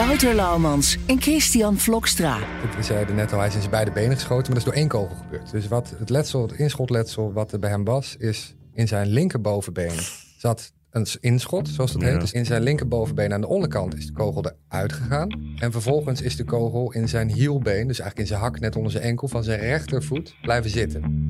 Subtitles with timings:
[0.00, 2.38] Wouter Laumans en Christian Vlokstra.
[2.76, 4.72] We zeiden net al, hij is in zijn beide benen geschoten, maar dat is door
[4.72, 5.50] één kogel gebeurd.
[5.50, 9.98] Dus wat het letsel, het inschotletsel wat er bij hem was, is in zijn linkerbovenbeen
[10.38, 12.20] zat een inschot, zoals dat heet.
[12.20, 15.56] Dus in zijn linkerbovenbeen aan de onderkant is de kogel eruit gegaan.
[15.58, 18.92] En vervolgens is de kogel in zijn hielbeen, dus eigenlijk in zijn hak net onder
[18.92, 21.26] zijn enkel van zijn rechtervoet, blijven zitten.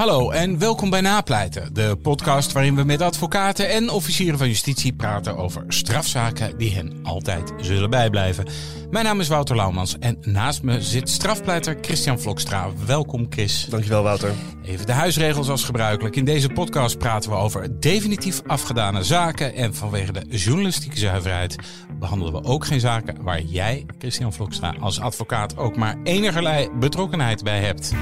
[0.00, 4.92] Hallo en welkom bij Napleiten, de podcast waarin we met advocaten en officieren van justitie
[4.92, 8.46] praten over strafzaken die hen altijd zullen bijblijven.
[8.90, 12.68] Mijn naam is Wouter Laumans en naast me zit strafpleiter Christian Vlokstra.
[12.86, 13.66] Welkom Chris.
[13.70, 14.32] Dankjewel Wouter.
[14.64, 16.16] Even de huisregels als gebruikelijk.
[16.16, 21.56] In deze podcast praten we over definitief afgedane zaken en vanwege de journalistieke zuiverheid
[21.98, 27.44] behandelen we ook geen zaken waar jij, Christian Vlokstra, als advocaat ook maar enigerlei betrokkenheid
[27.44, 27.92] bij hebt.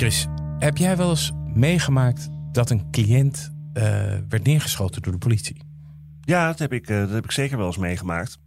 [0.00, 0.26] Chris,
[0.58, 3.82] heb jij wel eens meegemaakt dat een cliënt uh,
[4.28, 5.62] werd neergeschoten door de politie?
[6.20, 8.38] Ja, dat heb ik, uh, dat heb ik zeker wel eens meegemaakt.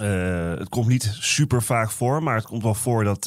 [0.00, 3.24] Uh, het komt niet super vaak voor, maar het komt wel voor dat,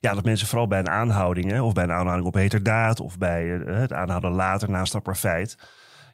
[0.00, 3.18] ja, dat mensen vooral bij een aanhouding, hè, of bij een aanhouding op heterdaad, of
[3.18, 5.58] bij het aanhouden later na strafbaar feit,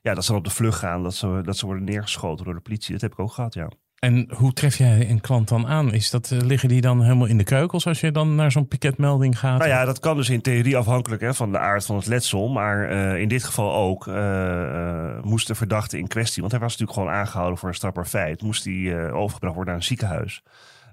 [0.03, 2.55] ja, dat ze dan op de vlucht gaan, dat ze, dat ze worden neergeschoten door
[2.55, 2.93] de politie.
[2.93, 3.69] Dat heb ik ook gehad, ja.
[4.03, 5.93] En hoe tref jij een klant dan aan?
[5.93, 9.39] Is dat, liggen die dan helemaal in de keukels als je dan naar zo'n piketmelding
[9.39, 9.59] gaat?
[9.59, 12.49] Nou ja, dat kan dus in theorie afhankelijk hè, van de aard van het letsel.
[12.49, 16.71] Maar uh, in dit geval ook uh, moest de verdachte in kwestie, want hij was
[16.71, 20.43] natuurlijk gewoon aangehouden voor een strafbaar feit, moest hij overgebracht worden naar een ziekenhuis.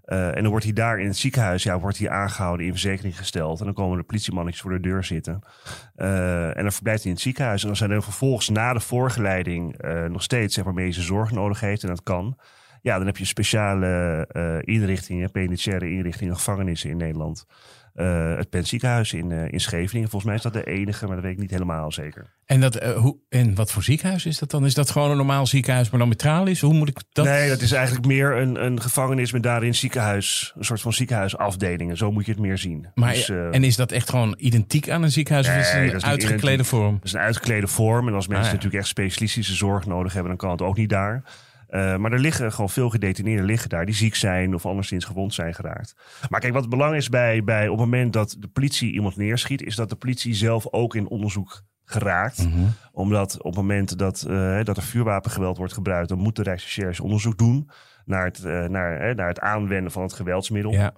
[0.06, 3.60] en dan wordt hij daar in het ziekenhuis ja, wordt hij aangehouden, in verzekering gesteld.
[3.60, 5.42] En dan komen de politiemannetjes voor de deur zitten.
[5.96, 7.62] en dan verblijft hij in het ziekenhuis.
[7.62, 9.76] En dan zijn er vervolgens na de voorgeleiding
[10.10, 11.84] nog steeds zeg maar, medische zorg nodig heeft.
[11.84, 12.38] En dat kan.
[12.82, 17.46] Ja, dan heb je speciale uh, inrichtingen, penitentiaire inrichtingen, gevangenissen in Nederland.
[17.96, 20.10] Uh, het Pentziekenhuis in, uh, in Scheveningen.
[20.10, 22.26] Volgens mij is dat de enige, maar dat weet ik niet helemaal zeker.
[22.46, 24.66] En, dat, hoe, en wat voor ziekenhuis is dat dan?
[24.66, 26.62] Is dat gewoon een normaal ziekenhuis, maar dan met tralies?
[26.62, 27.26] Hoe moet ik dat?
[27.26, 30.54] Nee, dat is eigenlijk meer een, een gevangenis met daarin ziekenhuis.
[30.58, 31.98] Een soort van ziekenhuisafdelingen.
[31.98, 32.88] Zo moet je het meer zien.
[32.94, 35.48] Maar, dus, en is dat echt gewoon identiek aan een ziekenhuis?
[35.48, 36.96] Nee, of is het een uitgeklede vorm?
[36.96, 38.08] Het is een uitgeklede vorm.
[38.08, 38.56] En als mensen ah, ja.
[38.56, 41.24] natuurlijk echt specialistische zorg nodig hebben, dan kan het ook niet daar.
[41.70, 45.34] Uh, maar er liggen gewoon veel gedetineerden liggen daar die ziek zijn of anderszins gewond
[45.34, 45.96] zijn geraakt.
[46.30, 49.16] Maar kijk, wat het belang is bij, bij op het moment dat de politie iemand
[49.16, 52.46] neerschiet, is dat de politie zelf ook in onderzoek geraakt.
[52.46, 52.74] Mm -hmm.
[52.92, 57.04] Omdat op het moment dat, uh, dat er vuurwapengeweld wordt gebruikt, dan moet de Rijksrecherche
[57.04, 57.70] onderzoek doen
[58.06, 60.72] naar het, uh, naar, naar het aanwenden van het geweldsmiddel.
[60.72, 60.94] Ja.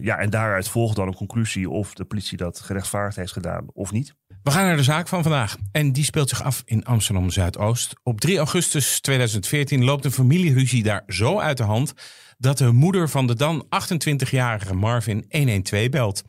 [0.00, 3.92] Ja, en daaruit volgt dan een conclusie of de politie dat gerechtvaardigd heeft gedaan of
[3.92, 4.14] niet.
[4.42, 5.56] We gaan naar de zaak van vandaag.
[5.72, 7.94] En die speelt zich af in Amsterdam Zuidoost.
[8.02, 11.92] Op 3 augustus 2014 loopt een familieruzie daar zo uit de hand
[12.38, 16.22] dat de moeder van de dan 28-jarige Marvin 112 belt.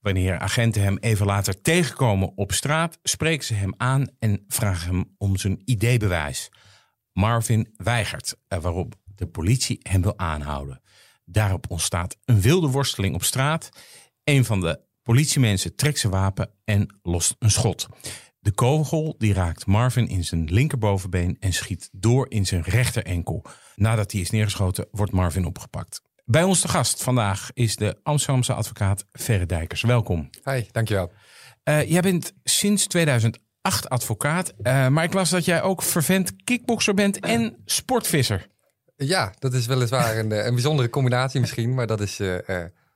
[0.00, 5.14] Wanneer agenten hem even later tegenkomen op straat, spreken ze hem aan en vragen hem
[5.18, 6.48] om zijn ID-bewijs.
[7.12, 10.80] Marvin weigert, waarop de politie hem wil aanhouden.
[11.24, 13.68] Daarop ontstaat een wilde worsteling op straat.
[14.24, 17.86] Een van de politiemensen trekt zijn wapen en lost een schot.
[18.38, 23.44] De kogel die raakt Marvin in zijn linkerbovenbeen en schiet door in zijn rechterenkel.
[23.74, 26.02] Nadat hij is neergeschoten, wordt Marvin opgepakt.
[26.24, 29.82] Bij ons te gast vandaag is de Amsterdamse advocaat Verre Dijkers.
[29.82, 30.30] Welkom.
[30.44, 31.12] Hi, dankjewel.
[31.64, 36.94] Uh, jij bent sinds 2008 advocaat, uh, maar ik las dat jij ook vervent kickbokser
[36.94, 38.46] bent en sportvisser.
[38.96, 42.38] Ja, dat is weliswaar een, een bijzondere combinatie misschien, maar dat is uh,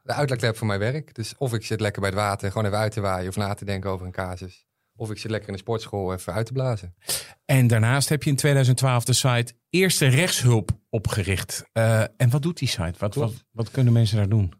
[0.02, 1.14] de uitlaatklep voor mijn werk.
[1.14, 3.54] Dus of ik zit lekker bij het water, gewoon even uit te waaien of na
[3.54, 4.66] te denken over een casus.
[4.96, 6.94] Of ik zit lekker in de sportschool even uit te blazen.
[7.44, 11.64] En daarnaast heb je in 2012 de site Eerste Rechtshulp opgericht.
[11.72, 12.94] Uh, en wat doet die site?
[12.98, 14.52] Wat, wat, wat, kunnen mensen daar doen?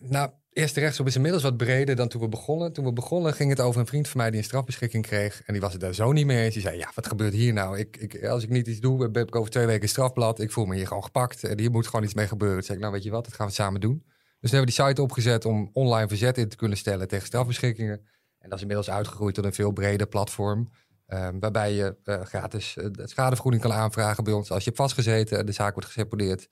[0.00, 2.72] Nou, Eerste Rechtshulp is inmiddels wat breder dan toen we begonnen.
[2.72, 5.42] Toen we begonnen ging het over een vriend van mij die een strafbeschikking kreeg.
[5.46, 6.54] En die was het daar zo niet mee eens.
[6.54, 7.78] Die zei, ja, wat gebeurt hier nou?
[7.78, 10.40] Ik, ik, als ik niet iets doe, heb ik over twee weken strafblad.
[10.40, 11.44] Ik voel me hier gewoon gepakt.
[11.44, 12.56] En hier moet gewoon iets mee gebeuren.
[12.56, 14.04] Toen zei ik, nou weet je wat, dat gaan we samen doen.
[14.42, 17.26] Dus we hebben we die site opgezet om online verzet in te kunnen stellen tegen
[17.26, 18.06] strafbeschikkingen.
[18.38, 20.70] En dat is inmiddels uitgegroeid tot een veel breder platform.
[21.06, 25.38] Um, waarbij je uh, gratis uh, schadevergoeding kan aanvragen bij ons als je hebt vastgezeten
[25.38, 26.48] en de zaak wordt geseponeerd.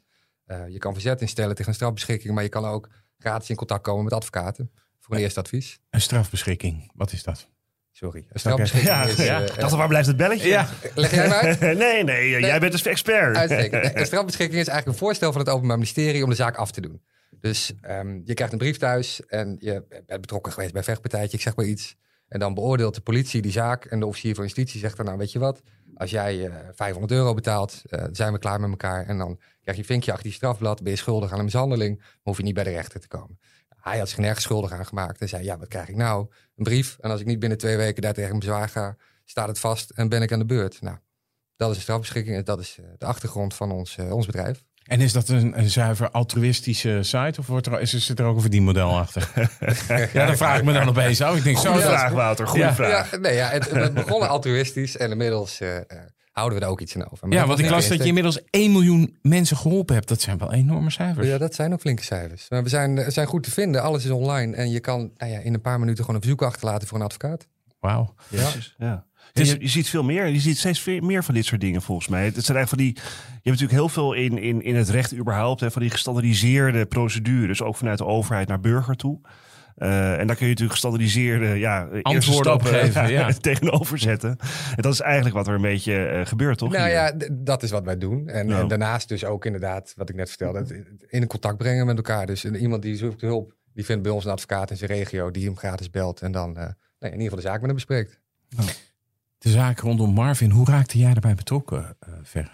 [0.46, 2.88] Uh, je kan verzet instellen tegen een strafbeschikking, maar je kan ook
[3.18, 4.70] gratis in contact komen met advocaten
[5.00, 5.80] voor een eerste advies.
[5.90, 7.48] Een strafbeschikking, wat is dat?
[7.90, 8.26] Sorry.
[8.28, 9.16] Een strafbeschikking Ja, is...
[9.16, 9.42] ja.
[9.42, 10.48] eh, dacht, waar blijft het belletje?
[10.48, 10.68] Ja.
[10.94, 11.60] leg jij hem uit?
[11.78, 13.36] nee, nee, jij bent dus expert.
[13.36, 13.94] Uitstekend.
[13.94, 16.80] Een strafbeschikking is eigenlijk een voorstel van het Openbaar Ministerie om de zaak af te
[16.80, 17.02] doen.
[17.40, 21.36] Dus ehm, je krijgt een brief thuis en je bent betrokken geweest bij een vechtpartijtje,
[21.36, 21.96] ik zeg maar iets.
[22.28, 25.18] En dan beoordeelt de politie die zaak en de officier van justitie zegt dan, nou
[25.18, 25.62] weet je wat,
[25.94, 29.06] als jij eh 500 euro betaalt, eh, zijn we klaar met elkaar.
[29.06, 32.36] En dan krijg je vinkje achter je strafblad, ben je schuldig aan een mishandeling, hoef
[32.36, 33.38] je niet bij de rechter te komen.
[33.68, 36.26] Hij had zich nergens schuldig aan gemaakt en zei, ja wat krijg ik nou?
[36.56, 39.58] Een brief en als ik niet binnen twee weken daar tegen bezwaar ga, staat het
[39.58, 40.80] vast en ben ik aan de beurt.
[40.80, 40.96] Nou,
[41.56, 44.64] dat is een strafbeschikking en dat is eh, de achtergrond van ons, ons bedrijf.
[44.90, 48.34] En is dat een, een zuiver altruïstische site of wordt er, is, zit er ook
[48.34, 49.30] een verdienmodel achter?
[50.12, 51.36] ja, dan vraag ik me dan opeens af.
[51.36, 52.46] Ik denk, zo vraag, Wouter.
[52.46, 52.74] Goeie Ja.
[52.74, 53.10] vraag.
[53.10, 55.82] Ja, nee, ja, het, we begonnen altruïstisch en inmiddels eh, eh,
[56.32, 57.28] houden we er ook iets aan over.
[57.28, 60.08] Maar Ja, want ik las dat je de inmiddels 1 miljoen mensen geholpen hebt.
[60.08, 61.26] Dat zijn wel enorme cijfers.
[61.26, 62.46] Ja, dat zijn ook flinke cijfers.
[62.48, 63.82] Maar we zijn, eh, zijn goed te vinden.
[63.82, 64.56] Alles is online.
[64.56, 67.04] En je kan nou ja, in een paar minuten gewoon een verzoek achterlaten voor een
[67.04, 67.46] advocaat.
[67.80, 68.14] Wauw.
[68.28, 69.04] Precies, ja.
[69.32, 70.26] Dus- je, je ziet veel meer.
[70.26, 72.24] Je ziet steeds meer van dit soort dingen volgens mij.
[72.24, 73.14] Het zijn eigenlijk van die.
[73.42, 75.60] Je hebt natuurlijk heel veel in, in, in het recht überhaupt.
[75.60, 77.62] Hè, van die gestandardiseerde procedures.
[77.62, 79.20] Ook vanuit de overheid naar burger toe.
[79.76, 83.32] Eh, en daar kun je natuurlijk gestandardiseerde ja, eerste Antwoorden op stappen, geven, ja.
[83.32, 84.30] tegenover zetten.
[84.76, 86.72] En dat is eigenlijk wat er een beetje eh, gebeurt, toch?
[86.72, 86.92] Nou hier?
[86.92, 88.28] ja, dat is wat wij doen.
[88.28, 88.60] En, Ja.
[88.60, 92.26] en daarnaast dus ook inderdaad, wat ik net vertelde, in contact brengen met elkaar.
[92.26, 95.44] Dus iemand die zoekt hulp, die vindt bij ons een advocaat in zijn regio die
[95.44, 96.20] hem gratis belt.
[96.20, 98.20] En dan eh, nou in ieder geval de zaak met hem bespreekt.
[99.40, 102.50] De zaak rondom Marvin, hoe raakte jij daarbij betrokken, eh Verre?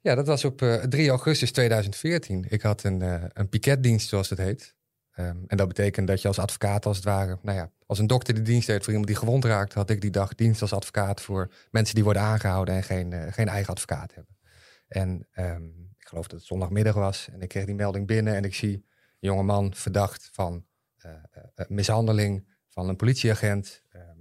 [0.00, 2.46] Ja, dat was op eh, 3 augustus 2014.
[2.48, 4.74] Ik had een, eh een piketdienst, zoals het heet.
[5.10, 8.06] Ehm, en dat betekent dat je als advocaat, als het ware, nou ja, als een
[8.06, 10.72] dokter die dienst heeft voor iemand die gewond raakt, had ik die dag dienst als
[10.72, 14.36] advocaat voor mensen die worden aangehouden en geen, geen eigen advocaat hebben.
[14.88, 15.64] En ehm,
[15.98, 18.72] ik geloof dat het zondagmiddag was en ik kreeg die melding binnen en ik zie
[18.74, 18.84] een
[19.28, 20.64] jonge man verdacht van
[21.68, 24.18] mishandeling van een politieagent, ehm,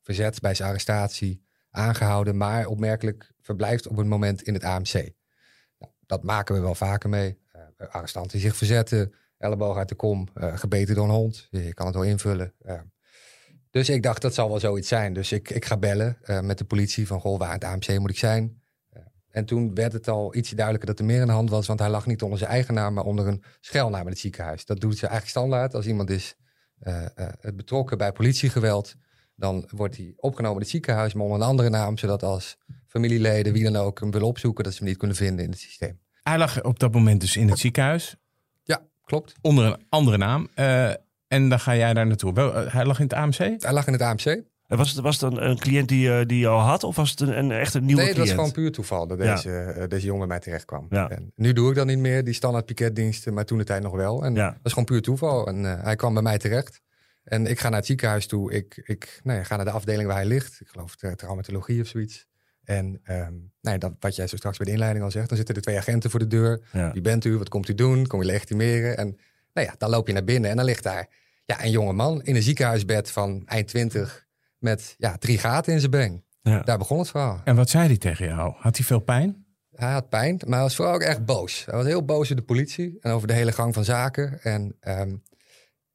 [0.00, 1.42] verzet bij zijn arrestatie,
[1.72, 4.92] aangehouden, maar opmerkelijk verblijft op het moment in het AMC.
[5.78, 7.38] Nou, dat maken we wel vaker mee.
[7.52, 11.48] Eh, arrestanten die zich verzetten, elleboog uit de kom, eh, gebeten door een hond.
[11.50, 12.54] Je, kan het wel invullen.
[12.58, 12.80] Eh,
[13.70, 15.12] dus ik dacht, dat zal wel zoiets zijn.
[15.12, 18.10] Dus ik, ik ga bellen met de politie van, goh, waar in het AMC moet
[18.10, 18.62] ik zijn?
[19.30, 21.78] En toen werd het al ietsje duidelijker dat er meer aan de hand was, want
[21.78, 24.64] hij lag niet onder zijn eigen naam, maar onder een schuilnaam in het ziekenhuis.
[24.64, 25.74] Dat doet ze eigenlijk standaard.
[25.74, 26.36] Als iemand is
[26.78, 27.06] eh,
[27.54, 28.96] betrokken bij politiegeweld,
[29.42, 32.56] dan wordt hij opgenomen in het ziekenhuis, maar onder een andere naam, zodat als
[32.86, 35.60] familieleden, wie dan ook, hem willen opzoeken, dat ze hem niet kunnen vinden in het
[35.60, 35.98] systeem.
[36.22, 38.16] Hij lag op dat moment dus in het ziekenhuis,
[38.62, 39.34] Ja, klopt.
[39.40, 40.48] onder een andere naam.
[40.54, 40.88] Eh,
[41.28, 42.32] en dan ga jij daar naartoe.
[42.32, 43.36] Wel, eh, hij lag in het AMC?
[43.62, 44.42] Hij lag in het AMC.
[44.66, 46.84] Was het, was het een, een cliënt die, eh, die je al had?
[46.84, 48.44] Of was het een, een echt een nieuwe Nee, het was cliënt?
[48.46, 49.34] gewoon puur toeval dat Ja.
[49.34, 50.86] deze, deze jongen bij mij terecht kwam.
[50.90, 51.08] Ja.
[51.10, 53.94] En nu doe ik dat niet meer, die standaard piketdiensten, maar toen de tijd nog
[53.94, 54.24] wel.
[54.24, 54.48] En Ja.
[54.50, 55.46] dat is gewoon puur toeval.
[55.46, 56.80] En hij kwam bij mij terecht.
[57.24, 58.52] En ik ga naar het ziekenhuis toe.
[58.52, 60.60] Ik, ik nou ja, ga naar de afdeling waar hij ligt.
[60.60, 62.26] Ik geloof tra- traumatologie of zoiets.
[62.64, 65.36] En ehm, nou ja, dat, wat jij zo straks bij de inleiding al zegt, dan
[65.36, 66.68] zitten er twee agenten voor de deur.
[66.72, 66.92] Ja.
[66.92, 67.38] Wie bent u?
[67.38, 68.06] Wat komt u doen?
[68.06, 68.96] Kom je legitimeren?
[68.96, 69.18] En
[69.52, 71.08] nou ja, dan loop je naar binnen en dan ligt daar
[71.44, 74.26] ja, een jonge man in een ziekenhuisbed van eind 20
[74.58, 76.24] met ja, drie gaten in zijn been.
[76.42, 76.62] Ja.
[76.62, 77.40] Daar begon het verhaal.
[77.44, 78.54] En wat zei hij tegen jou?
[78.56, 79.44] Had hij veel pijn?
[79.74, 81.64] Hij had pijn, maar hij was vooral ook echt boos.
[81.64, 84.42] Hij was heel boos op de politie en over de hele gang van zaken.
[84.42, 85.14] En ehm,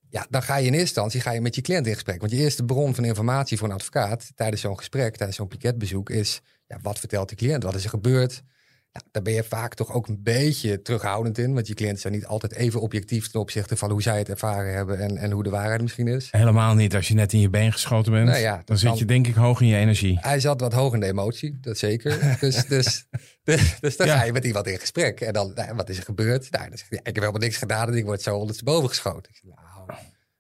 [0.10, 2.20] ja, dan ga je in eerste instantie ga je met je cliënt in gesprek.
[2.20, 6.10] Want je eerste bron van informatie voor een advocaat tijdens zo'n gesprek, tijdens zo'n piketbezoek,
[6.10, 7.64] is ja, wat vertelt de cliënt?
[7.64, 8.44] Wat is er gebeurd?
[8.92, 11.54] Nou, daar ben je vaak toch ook een beetje terughoudend in.
[11.54, 14.74] Want je cliënten zijn niet altijd even objectief ten opzichte van hoe zij het ervaren
[14.74, 16.28] hebben en, en hoe de waarheid misschien is.
[16.32, 18.28] Helemaal niet als je net in je been geschoten bent.
[18.28, 20.18] Nou ja, dan zit je denk ik hoog in je energie.
[20.22, 22.20] Hij zat wat hoog in de emotie, dat zeker.
[22.40, 23.06] dus, dus,
[23.44, 24.18] dus, dus dan Ja.
[24.18, 25.22] ga je met iemand in gesprek.
[25.22, 26.52] En dan, nou, wat is er gebeurd?
[26.52, 28.90] Nou, dan zeg je, ja, ik heb helemaal niks gedaan en ik word zo ondersteboven
[28.90, 29.32] geschoten.
[29.32, 29.67] Ik zeg, nou,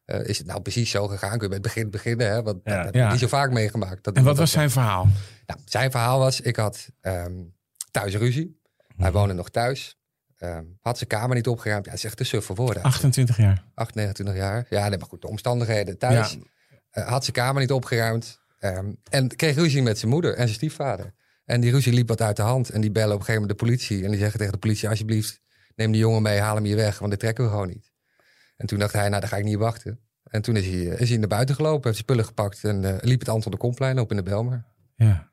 [0.07, 1.29] eh, is het nou precies zo gegaan?
[1.31, 2.27] Kun je bij het begin beginnen?
[2.27, 2.43] Hè?
[2.43, 2.75] Want Ja.
[2.75, 3.05] dat heb Ja.
[3.05, 4.03] ik niet zo vaak meegemaakt.
[4.03, 5.07] Dat En wat was zijn verhaal?
[5.45, 7.33] Nou, zijn verhaal was, ik had ehm,
[7.91, 8.61] thuis ruzie.
[8.97, 9.97] Hij woonde nog thuis.
[10.37, 11.83] Ehm, had zijn kamer niet opgeruimd.
[11.85, 12.83] Ja, hij zegt de suffe woorden.
[12.83, 13.63] 28 jaar.
[13.73, 14.65] 8, 29 jaar.
[14.69, 16.31] Ja, nee, maar goed, de omstandigheden thuis.
[16.33, 16.39] Ja.
[16.89, 18.39] Eh, had zijn kamer niet opgeruimd.
[18.59, 21.13] ehm, en kreeg ruzie met zijn moeder en zijn stiefvader.
[21.45, 22.69] En die ruzie liep wat uit de hand.
[22.69, 24.03] En die bellen op een gegeven moment de politie.
[24.03, 25.41] En die zeggen tegen de politie, alsjeblieft,
[25.75, 26.99] neem die jongen mee, haal hem hier weg.
[26.99, 27.91] Want dit trekken we gewoon niet.
[28.57, 29.99] En toen dacht hij, nou, dan ga ik niet wachten.
[30.23, 32.63] En toen is hij, eh, is hij naar buiten gelopen, heeft zijn spullen gepakt...
[32.63, 34.65] en eh, liep het Anton de Komplein op in de Belmer.
[34.95, 35.29] Ja.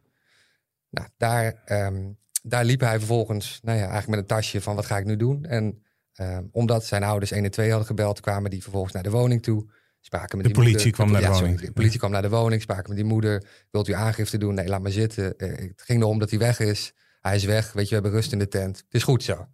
[0.91, 2.11] Nou, daar, ehm,
[2.43, 5.17] daar liep hij vervolgens, nou ja, eigenlijk met een tasje van wat ga ik nu
[5.17, 5.45] doen.
[5.45, 9.11] En ehm, omdat zijn ouders 1 en 2 hadden gebeld, kwamen die vervolgens naar de
[9.11, 9.67] woning toe.
[10.01, 10.93] Spraken met De die politie moeder.
[10.93, 11.67] kwam naar de ja, sorry, woning.
[11.67, 13.45] de politie kwam naar de woning, spraken met die moeder.
[13.71, 14.55] Wilt u aangifte doen?
[14.55, 15.39] Nee, laat maar zitten.
[15.39, 16.93] Eh, het ging erom dat hij weg is.
[17.21, 18.77] Hij is weg, weet je, we hebben rust in de tent.
[18.77, 19.47] Het is goed zo.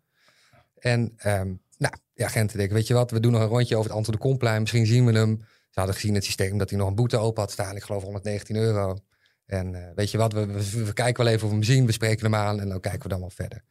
[0.78, 3.88] En ehm, nou, de agenten denken, weet je wat, we doen nog een rondje over
[3.88, 4.60] het Anton de Komplein.
[4.60, 5.38] Misschien zien we hem.
[5.40, 7.76] Ze hadden gezien in het systeem dat hij nog een boete open had staan.
[7.76, 8.96] Ik geloof 119 euro.
[9.46, 11.86] En eh, weet je wat, we, we, we kijken wel even of we hem zien.
[11.86, 13.64] We spreken hem aan en dan kijken we dan wel verder.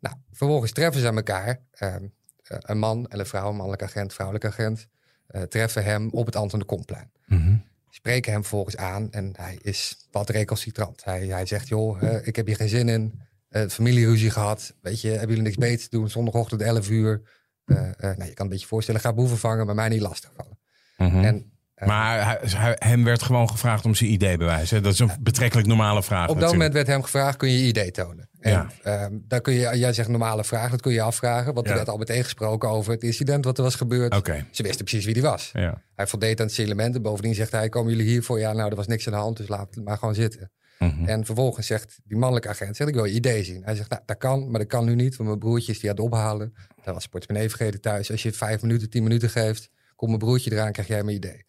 [0.00, 1.60] Nou, vervolgens treffen ze elkaar.
[1.70, 2.04] ehm,
[2.42, 4.86] eh, een man en een vrouw, een mannelijk agent, vrouwelijk agent.
[5.26, 7.10] eh, treffen hem op het Anton de Komplein.
[7.26, 7.56] Mhm.
[7.90, 11.04] Spreken hem vervolgens aan en hij is wat recalcitrant.
[11.04, 13.20] Hij, hij zegt, joh, ik heb hier geen zin in.
[13.68, 14.74] Familieruzie gehad.
[14.80, 16.08] Weet je, hebben jullie niks beter te doen?
[16.10, 17.22] Zondagochtend 11 uur.
[17.76, 19.00] Eh, eh, nou, je kan het een beetje voorstellen.
[19.00, 20.58] Ga boeven vangen, maar mij niet lastigvallen.
[20.96, 21.24] Mhm.
[21.24, 24.70] En eh, Maar hij, hij- hem werd gewoon gevraagd om zijn ID-bewijs.
[24.70, 24.80] hè?
[24.80, 26.20] Dat is een betrekkelijk normale vraag.
[26.22, 26.52] op dat natuurlijk.
[26.58, 28.28] moment werd hem gevraagd, kun je je ID tonen?
[28.40, 28.66] En Ja.
[28.82, 31.54] ehm, daar kun je, jij zegt normale vraag, dat kun je afvragen.
[31.54, 31.76] Want er Ja.
[31.78, 34.14] werd al meteen gesproken over het incident wat er was gebeurd.
[34.50, 35.50] Ze wisten precies wie die was.
[35.52, 35.82] Ja.
[35.94, 37.02] Hij voldeed aan het elementen.
[37.02, 38.38] Bovendien zegt hij, komen jullie hiervoor?
[38.38, 40.50] Ja, nou, er was niks aan de hand, dus laat het maar gewoon zitten.
[40.82, 41.04] Mhm.
[41.04, 43.64] En vervolgens zegt die mannelijke agent, zegt, ik wil je ID zien.
[43.64, 45.90] Hij zegt, nou, dat kan, maar dat kan nu niet, want mijn broertje is die
[45.90, 46.54] aan het ophalen.
[46.80, 48.10] Hij was portemonnee vergeten thuis.
[48.10, 51.44] Als je vijf minuten, tien minuten geeft, komt mijn broertje eraan, krijg jij mijn ID.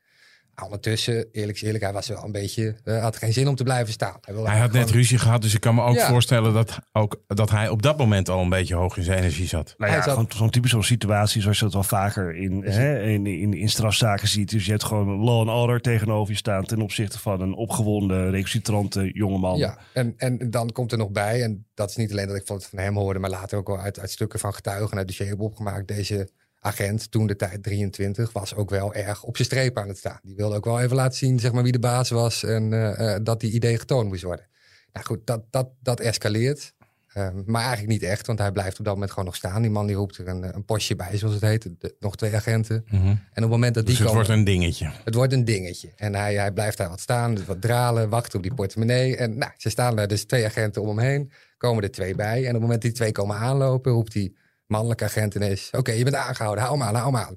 [0.63, 3.63] Ondertussen, eerlijk is eerlijk, hij was wel een beetje, eh, had geen zin om te
[3.63, 4.17] blijven staan.
[4.43, 6.07] Hij had net ruzie gehad, dus ik kan me ook Ja.
[6.09, 9.47] voorstellen dat, ook, dat hij op dat moment al een beetje hoog in zijn energie
[9.47, 9.73] zat.
[9.77, 13.01] Nou Hij ja, zat- gewoon zo'n typische situatie zoals je dat wel vaker in, hè,
[13.01, 14.49] in, in, in strafzaken ziet.
[14.49, 18.29] Dus je hebt gewoon law and order tegenover je staan ten opzichte van een opgewonden,
[18.31, 19.57] recalcitrante jongeman.
[19.57, 22.45] Ja, en, en dan komt er nog bij, en dat is niet alleen dat ik
[22.45, 25.13] van, van hem hoorde, maar later ook wel uit, uit stukken van getuigen uit de
[25.13, 25.87] dossier heb opgemaakt.
[25.87, 26.29] Deze
[26.63, 30.19] agent, toen de tijd 23, was ook wel erg op zijn streep aan het staan.
[30.23, 33.15] Die wilde ook wel even laten zien zeg maar, wie de baas was en eh,
[33.15, 34.47] eh, dat die idee getoond moest worden.
[34.93, 36.73] Nou goed, dat, dat, dat escaleert.
[37.13, 39.61] Ehm, maar eigenlijk niet echt, want hij blijft op dat moment gewoon nog staan.
[39.61, 41.69] Die man die roept er een, een postje bij, zoals het heet.
[41.79, 42.85] De- nog twee agenten.
[42.85, 43.05] Mhm.
[43.07, 44.25] En op het moment dat die Dus het komen...
[44.25, 44.91] wordt een dingetje.
[45.03, 45.91] Het wordt een dingetje.
[45.95, 49.17] En hij, hij blijft daar wat staan, dus wat dralen, wachten op die portemonnee.
[49.17, 51.31] En nou, ze staan daar dus twee agenten om hem heen.
[51.57, 52.41] Komen er twee bij.
[52.41, 54.35] En op het moment dat die twee komen aanlopen, roept die
[54.73, 55.69] mannelijke agent ineens...
[55.71, 57.35] Oké, je bent aangehouden, hou hem aan, hou hem aan.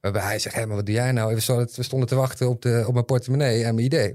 [0.00, 1.34] Waarbij hij zegt, maar wat doe jij nou?
[1.34, 4.14] We stonden, we stonden te wachten op, de, op mijn portemonnee en mijn idee.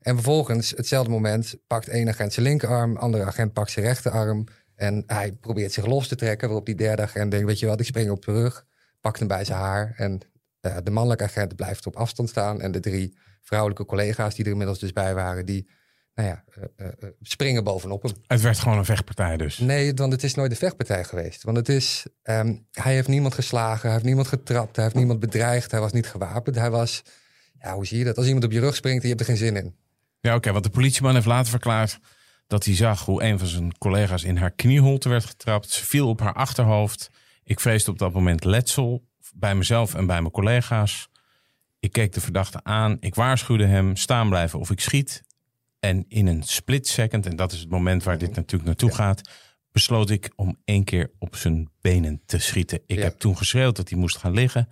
[0.00, 2.96] En vervolgens, hetzelfde moment, pakt één agent zijn linkerarm...
[2.96, 4.44] andere agent pakt zijn rechterarm.
[4.74, 7.46] En hij probeert zich los te trekken, waarop die derde agent denkt...
[7.46, 8.64] weet je wat, ik spring op de rug,
[9.00, 9.94] pakt hem bij zijn haar...
[9.96, 10.20] en
[10.60, 12.60] eh, de mannelijke agent blijft op afstand staan.
[12.60, 15.70] En de drie vrouwelijke collega's die er inmiddels dus bij waren, die
[16.14, 18.12] nou ja, eh, eh, eh, springen bovenop hem.
[18.26, 19.58] Het werd gewoon een vechtpartij dus.
[19.58, 21.42] Nee, want het is nooit een vechtpartij geweest.
[21.42, 25.20] Want het is, ehm, hij heeft niemand geslagen, hij heeft niemand getrapt, hij heeft niemand
[25.20, 26.56] bedreigd, hij was niet gewapend.
[26.56, 27.02] Hij was,
[27.60, 28.16] ja, hoe zie je dat?
[28.16, 29.74] Als iemand op je rug springt je hebt er geen zin in.
[30.20, 31.98] Ja, oké, want de politieman heeft later verklaard
[32.46, 35.70] dat hij zag hoe een van zijn collega's in haar knieholte werd getrapt.
[35.70, 37.10] Ze viel op haar achterhoofd.
[37.44, 39.04] Ik vreesde op dat moment letsel
[39.34, 41.08] bij mezelf en bij mijn collega's.
[41.78, 42.96] Ik keek de verdachte aan.
[43.00, 45.22] Ik waarschuwde hem staan blijven of ik schiet.
[45.84, 49.20] En in een split second, en dat is het moment waar dit natuurlijk naartoe gaat,
[49.72, 52.80] besloot ik om één keer op zijn benen te schieten.
[52.86, 53.02] Ik Ja.
[53.02, 54.68] heb toen geschreeuwd dat hij moest gaan liggen.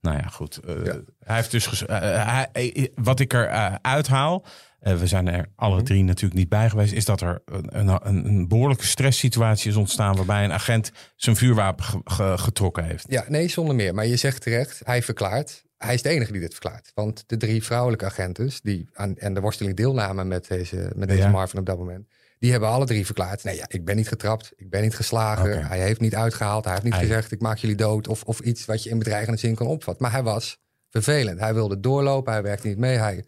[0.00, 0.56] Nou ja, goed.
[0.58, 0.96] eh, Ja.
[1.18, 4.44] Hij heeft dus eh, eh, hij- wat ik er eh, uithaal,
[4.80, 5.84] eh, we zijn er alle Mhm.
[5.84, 9.76] drie natuurlijk niet bij geweest, is dat er een, een, een, een behoorlijke stresssituatie is
[9.76, 13.06] ontstaan waarbij een agent zijn vuurwapen ge- ge- getrokken heeft.
[13.08, 13.94] Ja, nee, zonder meer.
[13.94, 15.62] Maar je zegt terecht, hij verklaart.
[15.84, 16.90] Hij is de enige die dit verklaart.
[16.94, 21.20] Want de drie vrouwelijke agenten die aan, aan de worsteling deelnamen met deze, met deze
[21.22, 21.30] Ja.
[21.30, 22.06] Marvin op dat moment.
[22.38, 23.44] Die hebben alle drie verklaard.
[23.44, 24.52] Nee, ja, ik ben niet getrapt.
[24.56, 25.66] Ik ben niet geslagen.
[25.66, 26.64] Hij heeft niet uitgehaald.
[26.64, 28.08] Hij heeft niet Hij- gezegd, ik maak jullie dood.
[28.08, 30.02] Of, of iets wat je in bedreigende zin kan opvatten.
[30.02, 30.58] Maar hij was
[30.90, 31.40] vervelend.
[31.40, 32.32] Hij wilde doorlopen.
[32.32, 32.96] Hij werkte niet mee.
[32.96, 33.24] Hij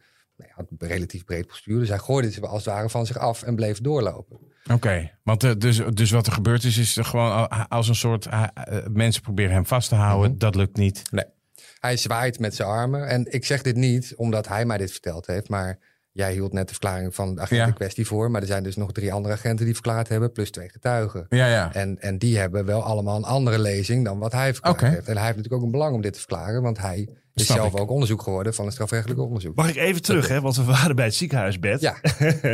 [0.48, 1.78] had een relatief breed postuur.
[1.78, 4.38] Dus hij gooide ze als het ware van zich af en bleef doorlopen.
[4.72, 7.94] Oké, want eh, dus, dus wat er gebeurd is, is er gewoon al- als een
[7.94, 8.42] soort eh,
[8.92, 10.30] mensen proberen hem vast te houden.
[10.30, 10.38] Mhm.
[10.38, 11.02] Dat lukt niet.
[11.10, 11.24] Nee.
[11.80, 13.06] Hij zwaait met zijn armen.
[13.08, 15.48] En ik zeg dit niet omdat hij mij dit verteld heeft.
[15.48, 15.78] Maar
[16.12, 17.66] jij hield net de verklaring van de agent Ja.
[17.66, 18.30] in kwestie voor.
[18.30, 20.32] Maar er zijn dus nog drie andere agenten die verklaard hebben.
[20.32, 21.26] Plus twee getuigen.
[21.28, 21.74] Ja, ja.
[21.74, 25.08] En, en die hebben wel allemaal een andere lezing dan wat hij verklaard heeft.
[25.08, 26.62] En hij heeft natuurlijk ook een belang om dit te verklaren.
[26.62, 27.80] Want hij is Snap zelf ik.
[27.80, 29.54] ook onderzoek geworden van een strafrechtelijk onderzoek.
[29.56, 30.40] Mag ik even terug, hè?
[30.40, 31.80] Want we waren bij het ziekenhuisbed.
[31.80, 32.00] Ja,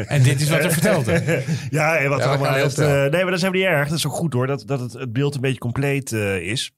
[0.07, 1.45] En dit is wat er verteld werd.
[1.71, 2.89] ja, en wat Ja, allemaal het, snel.
[2.89, 3.89] eh, nee, maar dat is helemaal niet erg.
[3.89, 6.73] Dat is ook goed hoor, dat, dat het, het beeld een beetje compleet eh, is.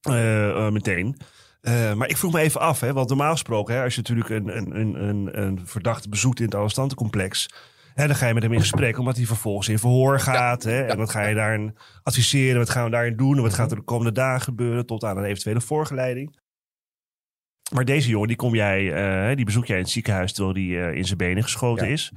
[0.00, 1.16] Eh, eh, meteen.
[1.66, 4.28] Eh, maar ik vroeg me even af, hè, want normaal gesproken, hè, als je natuurlijk
[4.30, 7.48] een, een, een, een, een verdachte bezoekt in het arrestantencomplex,
[7.94, 10.62] hè, dan ga je met hem in gesprek, omdat hij vervolgens in verhoor gaat.
[10.62, 13.70] hè, en wat ga je daarin adviseren, wat gaan we daarin doen, en wat gaat
[13.70, 16.38] er de komende dagen gebeuren, tot aan een eventuele voorgeleiding.
[17.74, 18.92] Maar deze jongen, die, kom jij,
[19.30, 21.92] eh, die bezoek jij in het ziekenhuis terwijl die eh, in zijn benen geschoten Ja.
[21.92, 22.12] is.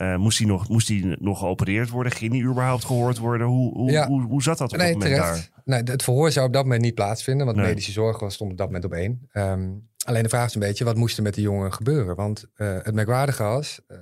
[0.00, 2.12] Eh, moest hij nog, moest hij nog geopereerd worden?
[2.12, 3.46] Ging hij überhaupt gehoord worden?
[3.46, 4.06] Hoe, hoe, Ja.
[4.06, 5.50] hoe, hoe zat dat op nee, dat moment terecht.
[5.54, 5.62] daar?
[5.64, 7.46] Nee, het verhoor zou op dat moment niet plaatsvinden.
[7.46, 7.66] Want Nee.
[7.66, 9.28] medische zorg was, stond op dat moment op één.
[9.32, 9.70] Ehm,
[10.04, 12.16] alleen de vraag is een beetje, wat moest er met die jongen gebeuren?
[12.16, 13.96] Want eh, het merkwaardige was, eh,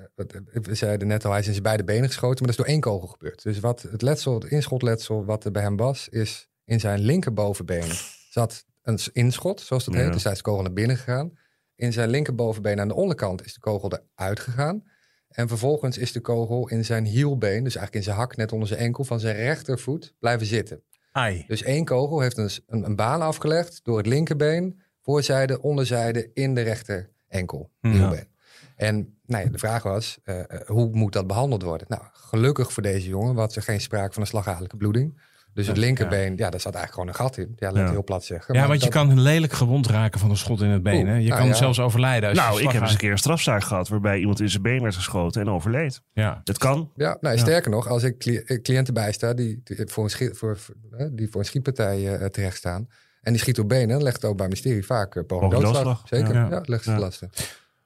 [0.52, 2.38] we zeiden net al, hij is in zijn beide benen geschoten.
[2.44, 3.42] Maar dat is door één kogel gebeurd.
[3.42, 7.90] Dus wat het letsel, het inschotletsel wat er bij hem was, is in zijn linkerbovenbeen
[8.30, 10.00] zat een inschot, zoals dat Ja.
[10.00, 10.12] heet.
[10.12, 11.32] Dus hij is de kogel naar binnen gegaan.
[11.74, 14.82] In zijn linkerbovenbeen aan de onderkant is de kogel eruit gegaan.
[15.28, 18.68] En vervolgens is de kogel in zijn hielbeen, dus eigenlijk in zijn hak, net onder
[18.68, 20.82] zijn enkel, van zijn rechtervoet blijven zitten.
[21.12, 21.44] Ai.
[21.46, 26.54] Dus één kogel heeft een, een, een baan afgelegd door het linkerbeen, voorzijde, onderzijde, in
[26.54, 27.90] de rechter enkel, Ja.
[27.90, 28.28] hielbeen.
[28.76, 31.86] En nou ja, de vraag was, eh, eh, hoe moet dat behandeld worden?
[31.90, 35.20] Nou, gelukkig voor deze jongen was er geen sprake van een slagadelijke bloeding.
[35.54, 36.50] Dus het linkerbeen, ja.
[36.50, 37.52] daar zat eigenlijk gewoon een gat in.
[37.56, 37.90] Ja, laat Ja.
[37.90, 38.54] heel plat zeggen.
[38.54, 40.96] Ja, want je kan lelijk gewond raken van een schot in het been.
[40.98, 41.14] Oeh, Hè?
[41.14, 41.54] Je nou kan ja.
[41.54, 42.28] zelfs overlijden.
[42.28, 44.62] Als je Nou, ik heb eens een keer een strafzaak gehad waarbij iemand in zijn
[44.62, 46.00] been werd geschoten en overleed.
[46.12, 46.40] Ja.
[46.44, 46.90] Het kan.
[46.96, 50.36] Ja, nou, sterker nog, als ik cli- eh, cliënten bijsta die, die voor een, schiet,
[50.36, 50.58] voor,
[50.98, 52.88] eh, die voor een schietpartij eh, terecht staan.
[53.22, 55.72] En die schiet op benen, dan legt het ook bij ministerie vaak uh, poging Poging
[55.72, 56.02] doodslag.
[56.04, 56.46] Zeker, ja.
[56.50, 57.30] ja, legt ze te lasten.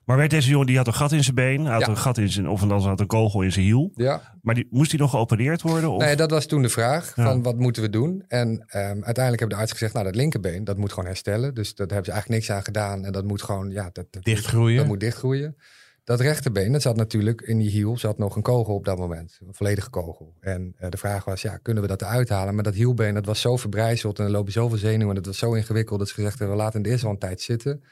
[0.05, 1.89] Maar werd deze jongen, die had een gat in zijn been, had Ja.
[1.89, 3.91] een gat in zijn, of anders had een kogel in zijn hiel.
[3.95, 5.91] Ja, Maar die, moest hij nog geopereerd worden?
[5.91, 6.03] Of?
[6.03, 7.25] nee, dat was toen de vraag Ja.
[7.25, 8.25] van wat moeten we doen?
[8.29, 11.55] En ehm, uiteindelijk hebben de arts gezegd, nou dat linkerbeen, dat moet gewoon herstellen.
[11.55, 13.05] Dus daar hebben ze eigenlijk niks aan gedaan.
[13.05, 14.77] En dat moet gewoon, ja, dat, dat, Dichtgroeien.
[14.77, 15.57] dat moet dichtgroeien.
[16.05, 19.39] Dat rechterbeen, dat zat natuurlijk in die hiel, zat nog een kogel op dat moment.
[19.47, 20.35] Een volledige kogel.
[20.41, 22.55] En eh, de vraag was, ja, kunnen we dat eruit halen?
[22.55, 25.09] Maar dat hielbeen, dat was zo verbrijzeld en er lopen zoveel zenuwen.
[25.09, 27.19] En dat was zo ingewikkeld dat ze gezegd hebben, we laten het eerst wel een
[27.19, 27.83] tijd zitten.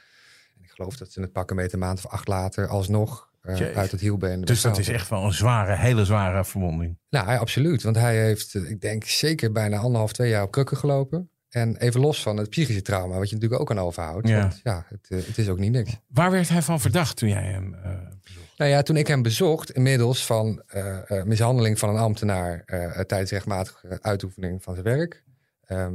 [0.80, 4.00] Geloof dat ze het pakken met een maand of acht later alsnog eh, uit het
[4.00, 4.40] hielbeen.
[4.40, 6.98] Dus dat is echt wel een zware, hele zware verwonding.
[7.10, 7.82] nou, ja, absoluut.
[7.82, 11.30] Want hij heeft, eh, ik denk, zeker bijna anderhalf, twee jaar op krukken gelopen.
[11.48, 14.28] En even los van het psychische trauma, wat je natuurlijk ook aan overhoudt.
[14.28, 14.40] Ja.
[14.40, 15.96] Want ja, het, eh, het is ook niet niks.
[16.06, 17.90] Waar werd hij van verdacht toen jij hem eh,
[18.22, 18.58] bezocht?
[18.58, 20.62] Nou ja, toen ik hem bezocht, inmiddels van
[21.24, 22.64] mishandeling van een ambtenaar
[23.06, 25.22] tijdens rechtmatige uitoefening van zijn werk.
[25.70, 25.94] Ehm,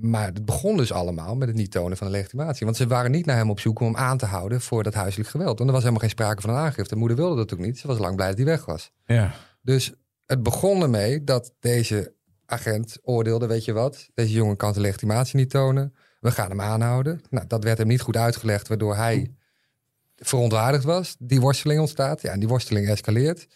[0.00, 2.64] maar het begon dus allemaal met het niet tonen van de legitimatie.
[2.64, 4.94] Want ze waren niet naar hem op zoek om hem aan te houden voor dat
[4.94, 5.58] huiselijk geweld.
[5.58, 6.94] Want er was helemaal geen sprake van een aangifte.
[6.94, 7.78] De moeder wilde dat ook niet.
[7.78, 8.90] Ze was lang blij dat hij weg was.
[9.06, 9.34] Ja.
[9.62, 9.92] Dus
[10.26, 12.14] het begon ermee dat deze
[12.46, 15.94] agent oordeelde, weet je wat, deze jongen kan zijn legitimatie niet tonen.
[16.20, 17.22] We gaan hem aanhouden.
[17.30, 19.34] Nou, dat werd hem niet goed uitgelegd, waardoor hij
[20.16, 21.16] verontwaardigd was.
[21.18, 22.22] Die worsteling ontstaat.
[22.22, 23.46] Ja, en die worsteling escaleert.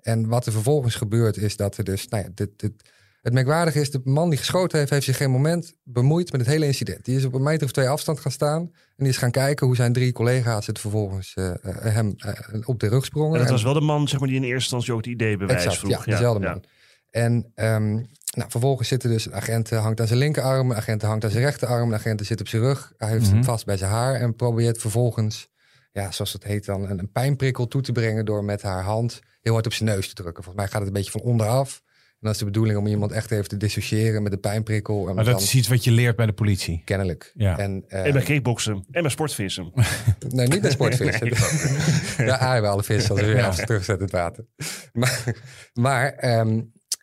[0.00, 2.72] En wat er vervolgens gebeurt is dat er dus, nou ja, dit, dit,
[3.20, 6.50] het merkwaardige is, de man die geschoten heeft, heeft zich geen moment bemoeid met het
[6.50, 7.04] hele incident.
[7.04, 9.66] Die is op een meter of twee afstand gaan staan en die is gaan kijken
[9.66, 11.54] hoe zijn drie collega's het vervolgens eh, eh,
[11.94, 12.32] hem eh,
[12.64, 13.34] op de rug sprongen.
[13.34, 15.36] en dat was wel de man zeg maar, die in eerste instantie ook het idee
[15.36, 15.90] bewijs vroeg.
[16.04, 16.64] ja, dezelfde man.
[17.10, 17.92] En ehm,
[18.36, 21.44] nou, vervolgens zitten dus een agent hangt aan zijn linkerarm, een agent hangt aan zijn
[21.44, 22.92] rechterarm, een agent zit op zijn rug.
[22.96, 23.34] Hij heeft Mhm.
[23.34, 25.48] hem vast bij zijn haar en probeert vervolgens,
[25.92, 29.20] ja, zoals het heet dan, een, een pijnprikkel toe te brengen door met haar hand
[29.40, 30.42] heel hard op zijn neus te drukken.
[30.44, 31.82] Volgens mij gaat het een beetje van onderaf.
[32.20, 35.08] En dan is de bedoeling om iemand echt even te dissociëren met de pijnprikkel.
[35.08, 36.82] En Maar dan dat is iets wat je leert bij de politie.
[36.84, 37.32] kennelijk.
[37.34, 37.58] Ja.
[37.58, 39.72] En, eh, En bij kickboksen en bij sportvissen.
[40.28, 41.26] Nee, niet bij sportvissen.
[42.18, 43.50] Nee, ja, aaien we alle vissen als we weer Ja.
[43.50, 44.44] terugzetten het water.
[44.92, 45.24] Maar,
[45.72, 46.60] maar ehm,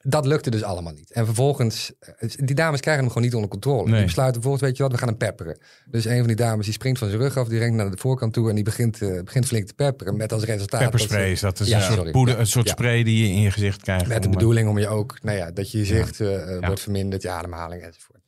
[0.10, 1.12] dat lukte dus allemaal niet.
[1.12, 3.84] En vervolgens, eh, die dames krijgen hem gewoon niet onder controle.
[3.84, 3.94] Nee.
[3.96, 5.58] Die besluiten vervolgens, weet je wat, we gaan hem pepperen.
[5.86, 7.98] Dus een van die dames die springt van zijn rug af, die rent naar de
[7.98, 10.18] voorkant toe en die begint, eh, begint flink te pepperen.
[10.18, 10.80] Met als resultaat.
[10.82, 11.60] dat Pepperspray is dat.
[11.60, 12.72] is Ja, een soort, poeder, een soort Ja.
[12.72, 14.08] spray die je in je gezicht krijgt.
[14.08, 16.60] Met de om, eh, bedoeling om je ook, nou ja, dat je je zicht Ja.
[16.60, 18.22] wordt verminderd, je ademhaling enzovoort.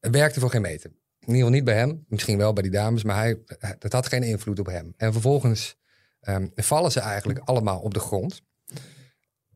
[0.00, 0.90] Het werkte voor geen meter.
[0.90, 3.38] In ieder geval niet bij hem, misschien wel bij die dames, maar hij,
[3.78, 4.94] het had geen invloed op hem.
[4.96, 5.78] En vervolgens
[6.20, 8.42] ehm, vallen ze eigenlijk allemaal op de grond.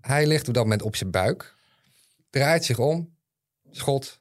[0.07, 1.55] Hij ligt op dat moment op zijn buik,
[2.31, 3.17] draait zich om,
[3.71, 4.21] schot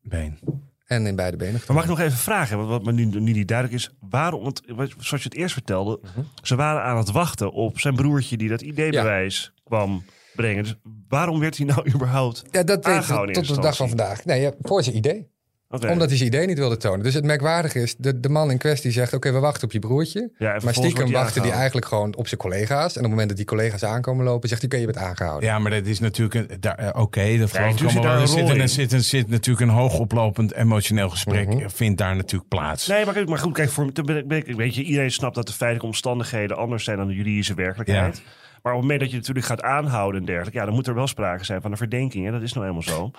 [0.00, 0.38] Been.
[0.86, 1.60] en in beide benen.
[1.66, 3.90] Maar mag ik nog even vragen, want wat me nu, nu niet duidelijk is.
[4.00, 6.20] Waarom, want wat- zoals je het eerst vertelde, Mhm.
[6.42, 10.62] ze waren aan het wachten op zijn broertje die dat ideebewijs kwam brengen.
[10.62, 10.74] Dus
[11.08, 12.42] waarom werd hij nou überhaupt...
[12.50, 14.24] Ja, dat Aangehouden tot de dag van vandaag.
[14.24, 15.34] Nee, ja, voor zijn idee.
[15.68, 17.02] Omdat hij zijn idee niet wilde tonen.
[17.02, 19.12] Dus het merkwaardige is, de, de man in kwestie zegt...
[19.14, 20.30] oké, we wachten op je broertje.
[20.38, 21.52] Ja, Maar stiekem hij aangehouden.
[21.52, 22.92] eigenlijk gewoon op zijn collega's.
[22.92, 25.48] En op het moment dat die collega's aankomen lopen, zegt hij: Oké, je bent aangehouden.
[25.48, 26.60] Ja, maar dat is natuurlijk een.
[26.60, 28.48] daar, eh, Oké, dat geloof ik natuurlijk allemaal zit.
[28.48, 31.48] Er een zit, een, er zit, zit natuurlijk een hoogoplopend emotioneel gesprek.
[31.48, 31.68] Mhm.
[31.68, 32.86] Vindt daar natuurlijk plaats.
[32.86, 35.52] Nee, maar, kijk- maar goed, kijk, voor, ik- ik- weet je, iedereen snapt dat de
[35.52, 38.22] feitelijke omstandigheden anders zijn dan de juridische werkelijkheid.
[38.62, 40.94] Maar op het moment dat je natuurlijk gaat aanhouden en dergelijke, ja, dan moet er
[40.94, 42.24] wel sprake zijn van een verdenking.
[42.24, 42.30] Hè?
[42.32, 43.10] Dat is nou helemaal zo.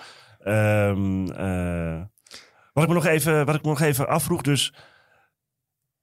[0.44, 2.00] Ehm, eh,
[2.80, 4.74] wat, ik me nog even, wat ik me nog even afvroeg, dus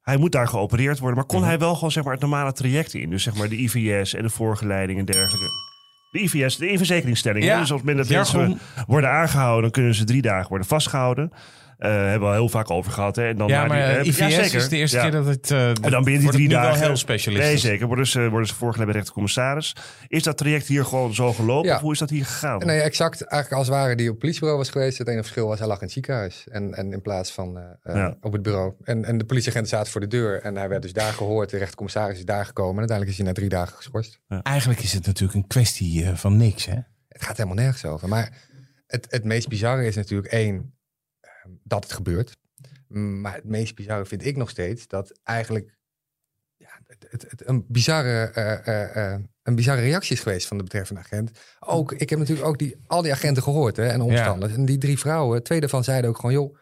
[0.01, 1.47] hij moet daar geopereerd worden, maar kon Mhm.
[1.47, 3.09] hij wel gewoon zeg maar het normale traject in?
[3.09, 5.63] Dus zeg maar de IVS en de voorgeleiding en dergelijke.
[6.11, 7.45] De IVS, de verzekeringsstelling.
[7.45, 7.59] Ja?
[7.59, 11.31] Dus als men dat mensen worden aangehouden, dan kunnen ze drie dagen worden vastgehouden.
[11.77, 13.15] Eh hebben we al heel vaak over gehad.
[13.15, 13.27] Hè?
[13.27, 14.55] En dan ja, maar die- eh, eh, IVS ja, zeker.
[14.55, 15.03] is de eerste Ja.
[15.03, 15.51] keer dat het.
[15.51, 16.79] eh En dan binnen die wordt het drie dagen.
[16.79, 17.49] wel heel specialistisch.
[17.49, 17.87] Nee, zeker.
[17.87, 19.75] Worden ze, worden ze voorgelegd bij rechtercommissaris.
[20.07, 21.69] Is dat traject hier gewoon zo gelopen?
[21.69, 21.75] Ja.
[21.75, 22.65] Of hoe is dat hier gegaan?
[22.65, 23.21] Nee, exact.
[23.21, 24.97] Eigenlijk als het ware die op het politiebureau was geweest.
[24.97, 26.47] Het enige verschil was, hij lag in het ziekenhuis.
[26.51, 28.17] En, en in plaats van Ja.
[28.21, 28.73] op het bureau.
[28.83, 30.41] En, en de politieagent zaten voor de deur.
[30.41, 31.49] En hij werd dus daar gehoord.
[31.49, 32.73] De rechtercommissaris is daar gekomen.
[32.73, 34.19] En uiteindelijk is hij na drie dagen geschorst.
[34.43, 36.65] Eigenlijk is het natuurlijk een kwestie van niks.
[36.65, 36.75] Hè?
[37.07, 38.07] Het gaat helemaal nergens over.
[38.07, 38.31] Maar
[38.87, 40.73] het, het meest bizarre is natuurlijk één.
[41.63, 42.37] Dat het gebeurt.
[42.87, 45.77] Maar het meest bizarre vind ik nog steeds dat eigenlijk
[46.57, 50.57] ja, het, het, het een, bizarre, eh, eh, eh, een bizarre reactie is geweest van
[50.57, 51.39] de betreffende agent.
[51.59, 54.53] Ook, ik heb natuurlijk ook die, al die agenten gehoord hè, en omstanders.
[54.53, 56.57] En die drie vrouwen, twee daarvan zeiden ook gewoon, joh,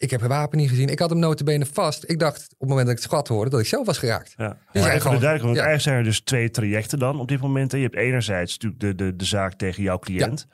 [0.00, 0.88] ik heb het wapen niet gezien.
[0.88, 2.04] Ik had hem notabene vast.
[2.10, 4.34] Ik dacht op het moment dat ik het schat hoorde dat ik zelf was geraakt.
[4.36, 4.58] Ja.
[4.72, 5.62] Even gewoon- duidelijk, want ja.
[5.64, 7.72] eigenlijk zijn er dus twee trajecten dan op dit moment.
[7.72, 7.76] hè.
[7.78, 10.46] Je hebt enerzijds natuurlijk de, de, de zaak tegen jouw cliënt.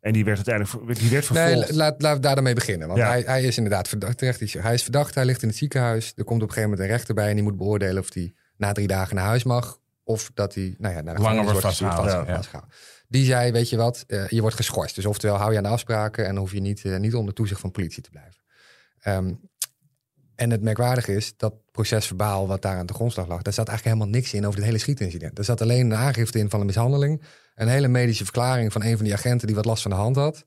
[0.00, 1.68] En die werd uiteindelijk die werd vervolgd.
[1.68, 2.86] Nee, laat, laat daar dan mee beginnen.
[2.88, 3.08] Want Ja.
[3.08, 4.18] hij, hij is inderdaad verdacht.
[4.18, 6.12] Terecht, hij is verdacht, hij ligt in het ziekenhuis.
[6.16, 8.32] Er komt op een gegeven moment een rechter bij en die moet beoordelen of hij
[8.56, 9.78] na drie dagen naar huis mag.
[10.04, 12.34] Of dat hij nou ja, naar de Langer gevangenis wordt vastgehouden, vast- ja.
[12.34, 12.74] vastgehouden.
[13.08, 14.94] Die zei, weet je wat, eh, je wordt geschorst.
[14.94, 17.60] Dus oftewel hou je aan de afspraken en hoef je niet, eh, niet onder toezicht
[17.60, 18.38] van politie te blijven.
[19.00, 19.32] Ehm,
[20.40, 23.96] en het merkwaardige is dat procesverbaal wat daar aan de grondslag lag, daar zat eigenlijk
[23.96, 25.38] helemaal niks in over het hele schietincident.
[25.38, 27.22] Er zat alleen een aangifte in van een mishandeling,
[27.54, 30.16] een hele medische verklaring van een van die agenten die wat last van de hand
[30.16, 30.44] had.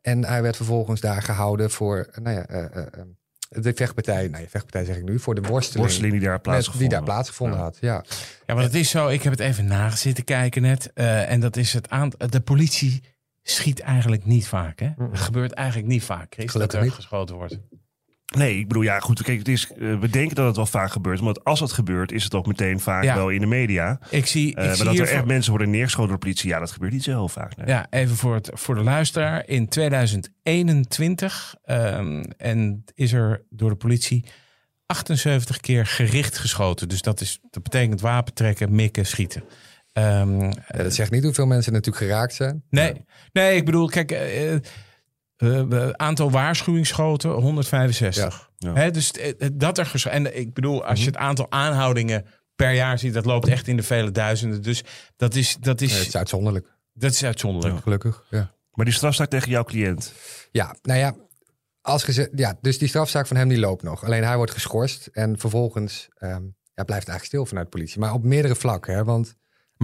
[0.00, 3.00] En hij werd vervolgens daar gehouden voor, nou ja, eh, eh, eh,
[3.48, 6.42] de vechtpartij, nou ja, vechtpartij zeg ik nu, voor de worsteling, worsteling die daar met-
[6.42, 7.62] plaatsgevonden die daar plaatsgevonden Ja.
[7.64, 7.76] had.
[7.80, 8.04] Ja.
[8.46, 9.08] Ja, maar het is zo.
[9.08, 10.90] Ik heb het even nagezitten kijken net.
[10.94, 12.28] eh, en dat is het aantal.
[12.30, 13.02] De politie
[13.42, 14.78] schiet eigenlijk niet vaak.
[14.80, 14.90] Hè?
[15.10, 16.92] Het gebeurt eigenlijk niet vaak, Chris, dat er niet.
[16.92, 17.58] geschoten wordt.
[18.36, 19.22] Nee, ik bedoel, ja, goed.
[19.22, 21.20] Kijk, het is, eh, we denken dat het wel vaak gebeurt.
[21.20, 23.14] Maar als het gebeurt, is het ook meteen vaak Ja.
[23.14, 23.98] wel in de media.
[24.10, 26.48] Ik zie, ik Eh, maar zie dat er echt mensen worden neergeschoten door de politie,
[26.50, 27.56] ja, dat gebeurt niet zo heel vaak.
[27.56, 27.66] Nee.
[27.66, 29.46] Ja, even voor, het, voor de luisteraar.
[29.46, 34.24] In 2021 ehm, en is er door de politie
[34.86, 36.88] 78 keer gericht geschoten.
[36.88, 39.44] Dus dat, is, dat betekent wapen trekken, mikken, schieten.
[39.92, 42.62] Ehm, Ja, dat zegt niet hoeveel mensen natuurlijk geraakt zijn.
[42.70, 44.54] nee, nee, ik bedoel, kijk, eh,
[45.36, 48.50] eh, eh, aantal waarschuwingsschoten 165.
[48.56, 48.72] Ja.
[48.74, 49.12] Hè, dus
[49.52, 53.48] dat er En ik bedoel, als je het aantal aanhoudingen per jaar ziet, dat loopt
[53.48, 54.62] echt in de vele duizenden.
[54.62, 54.82] Dus
[55.16, 57.82] dat is, dat Nee, is, het is uitzonderlijk, dat is uitzonderlijk.
[57.82, 58.24] gelukkig.
[58.30, 58.52] Ja.
[58.72, 60.12] Maar die strafzaak tegen jouw cliënt.
[60.50, 61.14] Ja, nou ja,
[61.80, 64.04] als geze- ja, dus die strafzaak van hem die loopt nog.
[64.04, 66.30] Alleen hij wordt geschorst en vervolgens ehm,
[66.74, 68.00] ja, blijft het eigenlijk stil vanuit de politie.
[68.00, 69.34] Maar op meerdere vlakken, hè, want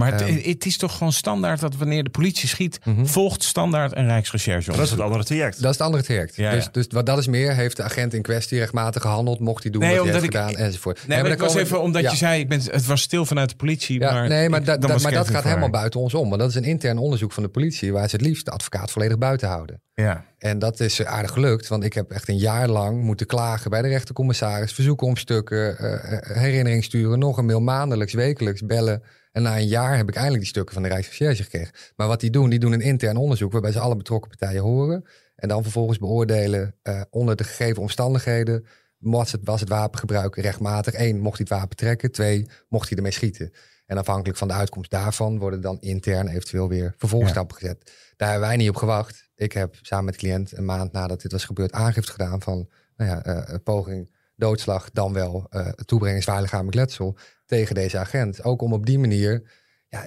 [0.01, 0.49] Maar het, Ehm.
[0.49, 3.05] het is toch gewoon standaard dat wanneer de politie schiet, Mhm.
[3.05, 4.67] volgt standaard een Rijksrecherche.
[4.69, 5.61] Maar dat is het andere traject.
[5.61, 6.35] dat is het andere traject.
[6.35, 6.69] Ja, dus, ja.
[6.71, 9.81] dus wat dat is meer, heeft de agent in kwestie rechtmatig gehandeld, mocht hij doen
[9.81, 10.97] Nee, wat hij heeft ik- gedaan enzovoort.
[10.97, 12.11] Nee, maar dan ik was even omdat ja.
[12.11, 13.99] je zei, ik ben, het was stil vanuit de politie.
[13.99, 16.27] Ja, maar nee, maar, ik- dat, dat, maar dat gaat helemaal buiten ons om.
[16.29, 18.91] Want dat is een intern onderzoek van de politie, waar ze het liefst de advocaat
[18.91, 19.81] volledig buiten houden.
[19.93, 20.25] Ja.
[20.37, 23.81] En dat is aardig gelukt, want ik heb echt een jaar lang moeten klagen bij
[23.81, 29.03] de rechtercommissaris, verzoeken om stukken, eh, eh, herinnering sturen, nog een mail maandelijks, wekelijks bellen.
[29.31, 31.73] En na een jaar heb ik eindelijk die stukken van de Rijksrecherche gekregen.
[31.95, 35.05] Maar wat die doen, die doen een intern onderzoek waarbij ze alle betrokken partijen horen.
[35.35, 38.65] En dan vervolgens beoordelen eh, onder de gegeven omstandigheden.
[38.97, 40.93] Was het, was het wapengebruik rechtmatig?
[40.93, 42.11] Eén, mocht hij het wapen trekken?
[42.11, 43.51] Twee, mocht hij ermee schieten?
[43.85, 47.91] En afhankelijk van de uitkomst daarvan worden dan intern eventueel weer vervolgstappen gezet.
[48.15, 49.29] Daar hebben wij niet op gewacht.
[49.35, 52.69] Ik heb samen met de cliënt een maand nadat dit was gebeurd aangifte gedaan van
[52.95, 54.11] nou ja, eh, poging,
[54.41, 58.43] doodslag, dan wel eh toebrenging zwaar lichamelijk letsel tegen deze agent.
[58.43, 59.51] Ook om op die manier,
[59.87, 60.05] ja,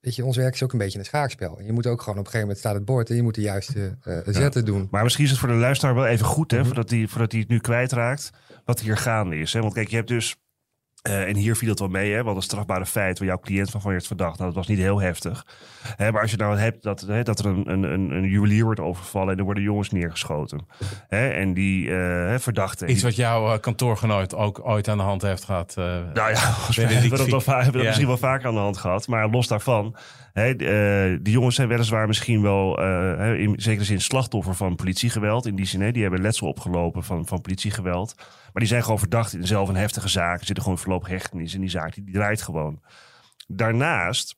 [0.00, 1.58] weet je, ons werk is ook een beetje een schaakspel.
[1.58, 3.34] En je moet ook gewoon op een gegeven moment staat het bord en je moet
[3.34, 4.88] de juiste eh, zetten doen.
[4.90, 6.66] Maar misschien is het voor de luisteraar wel even goed, hè, Mhm.
[6.66, 8.30] voordat, hij, voordat hij het nu kwijtraakt,
[8.64, 9.52] wat hier gaande is.
[9.52, 9.60] Hè?
[9.60, 10.36] Want kijk, je hebt dus,
[11.02, 13.70] eh, en hier viel het wel mee, hè, want een strafbare feit waar jouw cliënt
[13.70, 15.46] van werd verdacht, nou, dat was niet heel heftig.
[15.96, 18.64] Hè, maar als je nou hebt dat, hè, dat er een, een, een, een juwelier
[18.64, 20.66] wordt overvallen en er worden jongens neergeschoten.
[21.08, 21.96] Hè, en die eh
[22.28, 22.86] hè, verdachte...
[22.86, 25.74] Iets wat jouw eh, kantoorgenoot ook ooit aan de hand heeft gehad.
[25.78, 25.84] eh,
[26.14, 27.82] Nou ja, Benedict hebben we dat, hebben we dat Ja.
[27.86, 29.06] misschien wel vaker aan de hand gehad.
[29.08, 29.96] Maar los daarvan,
[30.32, 35.46] eh, die jongens zijn weliswaar misschien wel, hè, in zekere zin, slachtoffer van politiegeweld.
[35.46, 38.14] In die zin, die hebben letsel opgelopen van, van politiegeweld.
[38.16, 40.44] Maar die zijn gewoon verdacht in zelf een heftige zaak.
[40.44, 41.94] Zitten gewoon voorlopig hechtenis in die zaak.
[41.94, 42.82] Die, draait gewoon.
[43.46, 44.36] Daarnaast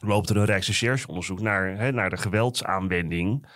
[0.00, 3.46] loopt er een Rijksrechercheonderzoek naar, naar de geweldsaanwending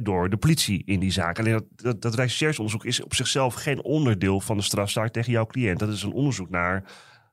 [0.00, 1.38] door de politie in die zaak.
[1.38, 5.46] Alleen dat, dat, dat Rijksrechercheonderzoek is op zichzelf geen onderdeel van de strafzaak tegen jouw
[5.46, 5.78] cliënt.
[5.78, 6.84] Dat is een onderzoek naar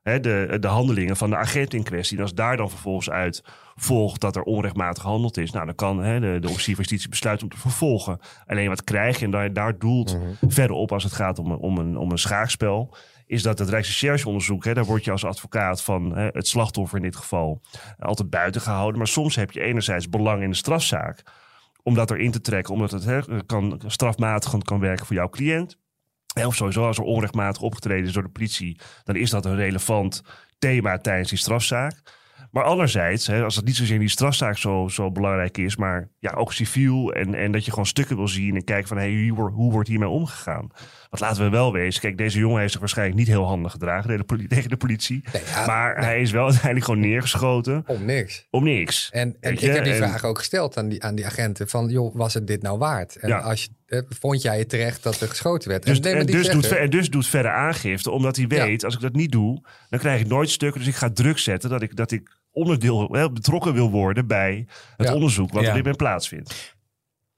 [0.02, 2.16] hè, de, de handelingen van de agent in kwestie.
[2.16, 6.02] En als daar dan vervolgens uit volgt dat er onrechtmatig gehandeld is, nou, dan kan
[6.02, 8.18] hè, de, de officier van justitie besluiten om te vervolgen.
[8.46, 11.78] Alleen wat krijg je, en daar, daar doelt verderop als het gaat om een, om
[11.78, 12.94] een, om een schaakspel,
[13.26, 17.04] is dat het Rijksrechercheonderzoek, hè, daar word je als advocaat van hè, het slachtoffer in
[17.04, 17.60] dit geval
[17.98, 18.98] altijd buiten gehouden.
[18.98, 21.22] Maar soms heb je enerzijds belang in de strafzaak
[21.82, 25.78] om dat erin te trekken, omdat het hè, kan, strafmatigend kan werken voor jouw cliënt.
[26.34, 30.22] Of sowieso als er onrechtmatig opgetreden is door de politie, dan is dat een relevant
[30.58, 32.02] thema tijdens die strafzaak.
[32.50, 36.08] Maar anderzijds, hè, als het niet zozeer in die strafzaak zo, zo belangrijk is, maar
[36.18, 39.26] ja, ook civiel en, en dat je gewoon stukken wil zien en kijken van hey,
[39.34, 40.70] hoe wordt hiermee omgegaan.
[41.10, 44.02] Want laten we wel wezen, kijk, deze jongen heeft zich waarschijnlijk niet heel handig gedragen
[44.02, 45.24] tegen de, poli- tegen de politie.
[45.32, 46.04] Nee, ja, maar nee.
[46.04, 48.46] hij is wel uiteindelijk gewoon neergeschoten Om niks.
[48.50, 49.10] om niks.
[49.10, 51.68] En, ik je, heb die en- vraag ook gesteld aan die, aan die agenten.
[51.68, 53.16] Van, joh, was het dit nou waard?
[53.16, 53.38] En Ja.
[53.38, 55.86] als je, eh, vond jij het terecht dat er geschoten werd?
[55.86, 58.64] Dus, en, en, die dus doet, en dus doet verder aangifte, omdat hij Ja.
[58.66, 60.80] weet, als ik dat niet doe, dan krijg ik nooit stukken.
[60.80, 64.66] Dus ik ga druk zetten dat ik, dat ik onderdeel, hè, betrokken wil worden bij
[64.96, 65.14] het Ja.
[65.14, 65.66] onderzoek wat Ja.
[65.68, 66.74] dit moment plaatsvindt.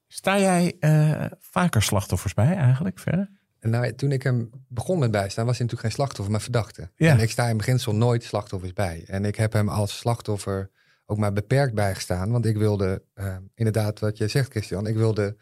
[0.07, 3.29] Sta jij eh, vaker slachtoffers bij eigenlijk verder?
[3.63, 6.89] En nou, toen ik hem begon met bijstaan, was hij natuurlijk geen slachtoffer, maar verdachte.
[6.95, 7.11] Ja.
[7.11, 9.03] En ik sta in beginsel nooit slachtoffers bij.
[9.07, 10.69] En ik heb hem als slachtoffer
[11.05, 12.31] ook maar beperkt bijgestaan.
[12.31, 15.35] Want ik wilde, eh, inderdaad wat je zegt Christian, ik wilde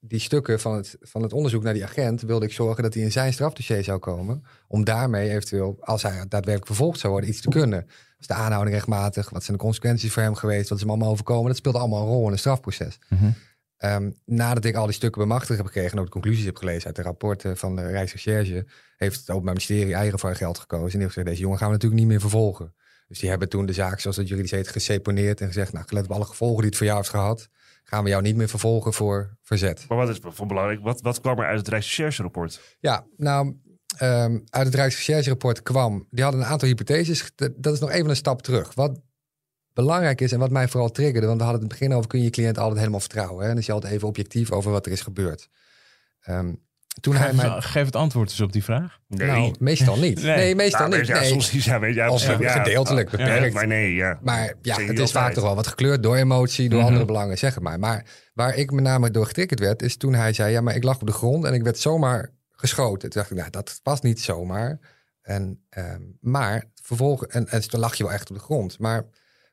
[0.00, 3.02] die stukken van het, van het onderzoek naar die agent, wilde ik zorgen dat hij
[3.02, 4.44] in zijn strafdossier zou komen.
[4.68, 7.86] Om daarmee eventueel, als hij daadwerkelijk vervolgd zou worden, iets te kunnen.
[8.16, 9.30] Was de aanhouding rechtmatig?
[9.30, 10.68] Wat zijn de consequenties voor hem geweest?
[10.68, 11.46] Wat is hem allemaal overkomen?
[11.46, 12.98] Dat speelde allemaal een rol in het strafproces.
[13.76, 16.86] Ehm, nadat ik al die stukken bemachtigd heb gekregen en ook de conclusies heb gelezen
[16.86, 20.84] uit de rapporten van de Rijksrecherche, heeft het Openbaar Ministerie eigen voor geld gekozen.
[20.84, 22.74] En die heeft gezegd, deze jongen gaan we natuurlijk niet meer vervolgen.
[23.08, 26.04] Dus die hebben toen de zaak, zoals het juridisch heet, geseponeerd en gezegd, nou, gelet
[26.04, 27.48] op alle gevolgen die het voor jou heeft gehad,
[27.84, 29.84] gaan we jou niet meer vervolgen voor verzet.
[29.88, 30.80] Maar wat is van belangrijk?
[30.82, 32.76] Wat, wat kwam er uit het Rijksrecherche-rapport?
[32.80, 33.56] Ja, nou,
[33.98, 37.32] ehm, uit het Rijksrecherche-rapport kwam, die hadden een aantal hypotheses.
[37.34, 38.74] Dat- Dat is nog even een stap terug.
[38.74, 39.00] Wat
[39.76, 42.08] belangrijk is en wat mij vooral triggerde, want we hadden het in het begin over,
[42.10, 43.44] kun je je cliënt altijd helemaal vertrouwen.
[43.44, 43.50] Hè?
[43.50, 45.48] En is je altijd even objectief over wat er is gebeurd.
[46.20, 46.52] Ehm,
[47.00, 47.60] toen hij Geef, mij...
[47.60, 48.98] geef het antwoord eens op die vraag.
[49.08, 49.26] Nee.
[49.28, 50.22] Nou, meestal niet.
[50.22, 50.36] Nee.
[50.36, 51.06] Nee, meestal Nou, niet.
[51.08, 51.28] ja, nee.
[51.28, 53.54] soms ja, weet je, ja, ja, gedeeltelijk ja, beperkt.
[53.54, 54.18] maar nee, ja.
[54.22, 56.86] Maar ja, het is vaak toch wel wat gekleurd door emotie, door Mhm.
[56.88, 57.78] andere belangen, zeg het maar.
[57.78, 60.84] Maar waar ik met name door getriggerd werd, is toen hij zei: Ja, maar ik
[60.84, 63.10] lag op de grond en ik werd zomaar geschoten.
[63.10, 64.78] Toen dacht ik, nou, dat was niet zomaar.
[65.22, 68.78] En, ehm, maar vervolgens, en, en toen lag je wel echt op de grond.
[68.78, 69.04] Maar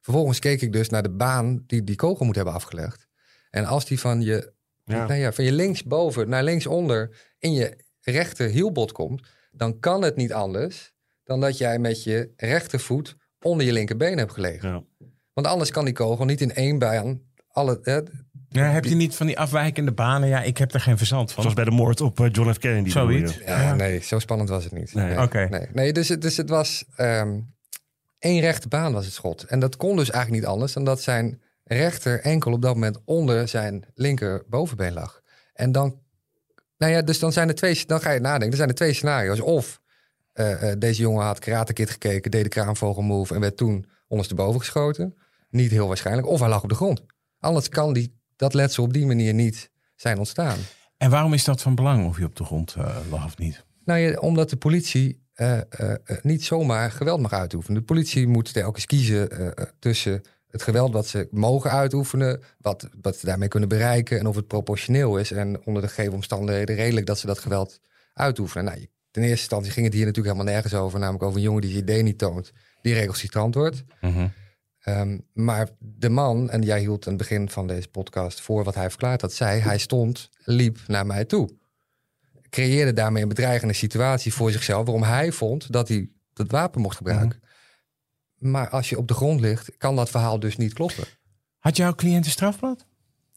[0.04, 3.08] vervolgens keek ik dus naar de baan die die kogel moet hebben afgelegd.
[3.50, 5.06] En als die van je, Ja.
[5.08, 10.16] nou ja, van je linksboven naar linksonder in je rechter hielbot komt, dan kan het
[10.16, 14.70] niet anders dan dat jij met je rechtervoet onder je linkerbeen hebt gelegen.
[14.70, 14.84] Ja.
[15.34, 17.80] Want anders kan die kogel niet in één baan alle.
[17.82, 18.00] Hè,
[18.50, 20.30] Ja, heb je niet van die afwijkende banen?
[20.30, 21.42] Ja, ik heb er geen verstand van.
[21.42, 22.58] Zoals bij de moord op eh, John F.
[22.58, 22.90] Kennedy.
[22.90, 23.38] Zoiets.
[23.46, 24.94] ja, nee, zo spannend was het niet.
[24.94, 25.22] Nee.
[25.22, 25.48] Oké.
[25.50, 25.68] nee.
[25.74, 27.40] nee dus, het, dus het was ehm
[28.24, 29.44] één rechte baan was het schot.
[29.44, 32.98] En dat kon dus eigenlijk niet anders dan dat zijn rechter enkel op dat moment
[33.06, 35.22] onder zijn linker bovenbeen lag.
[35.54, 36.00] En dan,
[36.78, 38.50] nou ja, dus dan zijn er twee, dan ga je nadenken.
[38.50, 39.40] Er zijn er twee scenario's.
[39.40, 39.82] Of
[40.34, 44.60] eh, eh, deze jongen had Karate Kid gekeken, deed de kraanvogelmove en werd toen ondersteboven
[44.60, 45.18] geschoten.
[45.50, 46.28] Niet heel waarschijnlijk.
[46.28, 47.04] Of hij lag op de grond.
[47.40, 50.58] Anders kan die, dat letsel op die manier niet zijn ontstaan.
[50.98, 53.66] En waarom is dat van belang of je op de grond eh, lag of niet?
[53.86, 57.80] Nou ja, omdat de politie eh, eh, eh, niet zomaar geweld mag uitoefenen.
[57.80, 59.30] De politie moet telkens kiezen
[59.80, 64.36] tussen het geweld wat ze mogen uitoefenen, wat, wat ze daarmee kunnen bereiken en of
[64.36, 67.80] het proportioneel is en onder de gegeven omstandigheden redelijk dat ze dat geweld
[68.14, 68.66] uitoefenen.
[68.66, 71.62] Nou, ten eerste instantie ging het hier natuurlijk helemaal nergens over, namelijk over een jongen
[71.62, 73.84] die zijn idee niet toont, die recalcitrant wordt.
[74.80, 78.76] Ehm, maar de man, en jij hield aan het begin van deze podcast voor wat
[78.76, 81.50] hij verklaard had, zei hij stond, liep naar mij toe.
[82.54, 86.98] Creëerde daarmee een bedreigende situatie voor zichzelf, waarom hij vond dat hij dat wapen mocht
[86.98, 87.42] gebruiken.
[88.38, 91.04] Maar als je op de grond ligt, kan dat verhaal dus niet kloppen.
[91.60, 92.86] Had jouw cliënt een strafblad?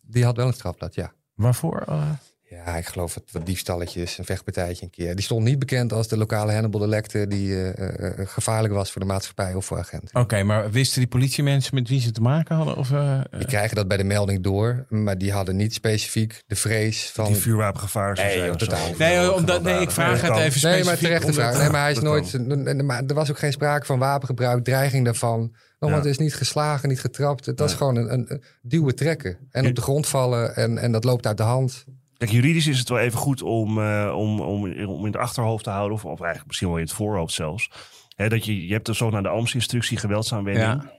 [0.02, 1.12] Die had wel een strafblad, ja.
[1.34, 1.80] Waarvoor?
[1.80, 2.10] eh?
[2.48, 5.14] Ja, ik geloof het wat diefstalletjes, een vechtpartijtje een keer.
[5.14, 8.74] Die stond niet bekend als de lokale Hannibal de Lecter die eh, eh, eh, gevaarlijk
[8.74, 10.20] was voor de maatschappij of voor agenten.
[10.20, 12.76] Oké, maar wisten die politiemensen met wie ze te maken hadden?
[12.76, 16.42] Of, eh, eh, Die krijgen dat bij de melding door, maar die hadden niet specifiek
[16.46, 17.26] de vrees van...
[17.26, 18.94] Die vuurwapengevaar zou Nee, zijn totaal.
[18.98, 20.84] Nee, omdat, nee, ik vraag het even Nee, specifiek.
[20.84, 21.58] maar terecht vraag.
[21.58, 22.82] Nee, maar hij is nooit.
[22.82, 25.54] Maar er was ook geen sprake van wapengebruik, dreiging daarvan.
[25.78, 25.88] Ja.
[25.94, 27.46] Het is niet geslagen, niet getrapt.
[27.46, 27.76] Het was Ja.
[27.76, 29.36] gewoon een, een, een duwen trekken.
[29.50, 31.84] En op de grond vallen en, en dat loopt uit de hand.
[32.18, 35.64] Kijk, juridisch is het wel even goed om, eh, om, om, om in het achterhoofd
[35.64, 37.70] te houden, of, of eigenlijk misschien wel in het voorhoofd zelfs.
[38.16, 40.90] Hè, dat je, je hebt de zogenaamde AMS-instructie geweldsaanwending.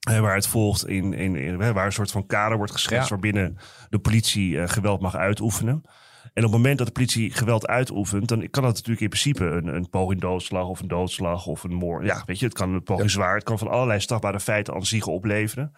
[0.00, 0.20] Ja.
[0.20, 3.08] Waar het volgt in, in, waar een soort van kader wordt geschetst Ja.
[3.08, 3.56] waarbinnen
[3.88, 5.82] de politie eh, geweld mag uitoefenen.
[6.22, 9.44] En op het moment dat de politie geweld uitoefent, dan kan dat natuurlijk in principe
[9.44, 12.04] een, een poging doodslag of een doodslag of een moord.
[12.06, 13.34] Ja, weet je, het kan een poging zwaar.
[13.34, 15.72] Het kan van allerlei strafbare feiten aan zich opleveren.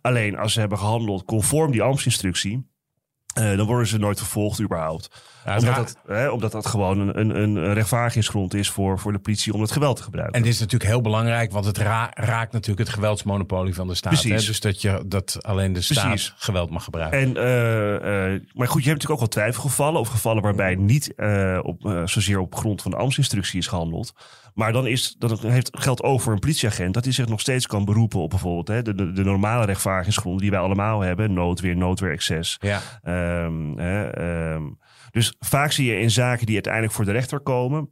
[0.00, 2.66] Alleen als ze hebben gehandeld conform die AMS-instructie,
[3.36, 5.10] eh, dan worden ze nooit vervolgd überhaupt.
[5.44, 9.18] Ja, omdat, dat, hè, omdat dat gewoon een, een, een rechtvaardigingsgrond is voor, voor de
[9.18, 10.34] politie om het geweld te gebruiken.
[10.34, 13.94] En dit is natuurlijk heel belangrijk, want het ra- raakt natuurlijk het geweldsmonopolie van de
[13.94, 14.12] staat.
[14.12, 14.18] Hè?
[14.28, 14.46] Precies.
[14.46, 16.34] Dus dat, je, dat alleen de staat Precies.
[16.36, 17.18] geweld mag gebruiken.
[17.18, 20.00] En, eh, eh, maar goed, je hebt natuurlijk ook wel twijfelgevallen.
[20.00, 21.14] Of gevallen waarbij niet
[21.62, 24.12] op, zozeer op grond van de ambtsinstructie is gehandeld.
[24.54, 27.66] Maar dan, is, dan heeft, geldt ook voor een politieagent dat hij zich nog steeds
[27.66, 31.32] kan beroepen op bijvoorbeeld hè, de, de, de normale rechtvaardigingsgronden die wij allemaal hebben.
[31.32, 32.58] Noodweer, noodweer, excess.
[32.60, 32.80] ja.
[33.26, 34.64] Ehm, hè, ehm,
[35.10, 37.90] Dus vaak zie je in zaken die uiteindelijk voor de rechter komen,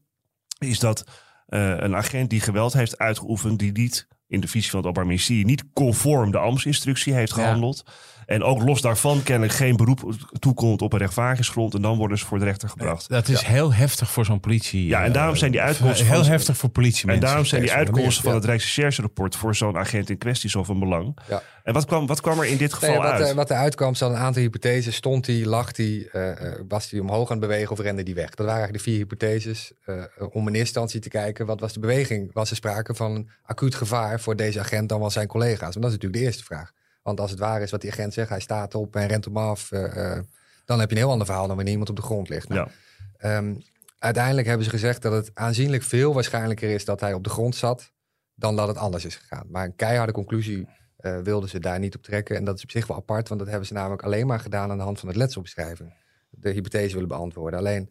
[0.59, 1.05] is dat
[1.47, 5.07] eh, een agent die geweld heeft uitgeoefend, die niet in de visie van het Openbaar
[5.11, 7.83] Ministerie niet conform de ambtsinstructie heeft Ja.
[8.26, 11.74] En ook los daarvan kennelijk geen beroep toekomt op een rechtvaardigingsgrond.
[11.74, 13.08] En dan worden ze voor de rechter gebracht.
[13.08, 14.87] Dat is heel heftig voor zo'n politie.
[14.87, 17.22] Ja, en eh, daarom zijn die uitkomsten Heel van- heftig voor politiemensen.
[17.22, 20.78] En daarom zijn die uitkomsten van het Rijksrecherche-rapport voor zo'n agent in kwestie zo van
[20.78, 21.18] belang.
[21.28, 21.42] Ja.
[21.62, 23.28] En wat kwam, wat kwam er in dit geval Nee, wat, uit?
[23.28, 24.94] eh, wat er uitkwam, zat een aantal hypotheses.
[24.94, 28.14] Stond hij, lag hij, eh, eh, was hij omhoog aan het bewegen of rende hij
[28.14, 28.28] weg?
[28.34, 29.72] Dat waren eigenlijk de vier hypotheses.
[29.84, 32.30] eh, om in eerste instantie te kijken, wat was de beweging?
[32.32, 35.60] Was er sprake van een acuut gevaar voor deze agent dan wel zijn collega's?
[35.74, 36.72] Maar dat is natuurlijk de eerste vraag.
[37.05, 39.37] Want als het waar is wat die agent zegt, hij staat op en rent hem
[39.37, 39.73] af...
[39.73, 40.23] eh, eh,
[40.64, 42.49] dan heb je een heel ander verhaal dan wanneer iemand op de grond ligt.
[42.49, 43.37] Nou, ja.
[43.37, 43.55] Ehm,
[43.99, 47.55] uiteindelijk hebben ze gezegd dat het aanzienlijk veel waarschijnlijker is dat hij op de grond
[47.55, 47.93] zat
[48.35, 49.47] dan dat het anders is gegaan.
[49.51, 52.37] Maar een keiharde conclusie eh, wilden ze daar niet op trekken.
[52.37, 54.71] En dat is op zich wel apart, want dat hebben ze namelijk alleen maar gedaan
[54.71, 55.95] aan de hand van het letselbeschrijving.
[56.31, 57.59] De hypothese willen beantwoorden.
[57.59, 57.90] Alleen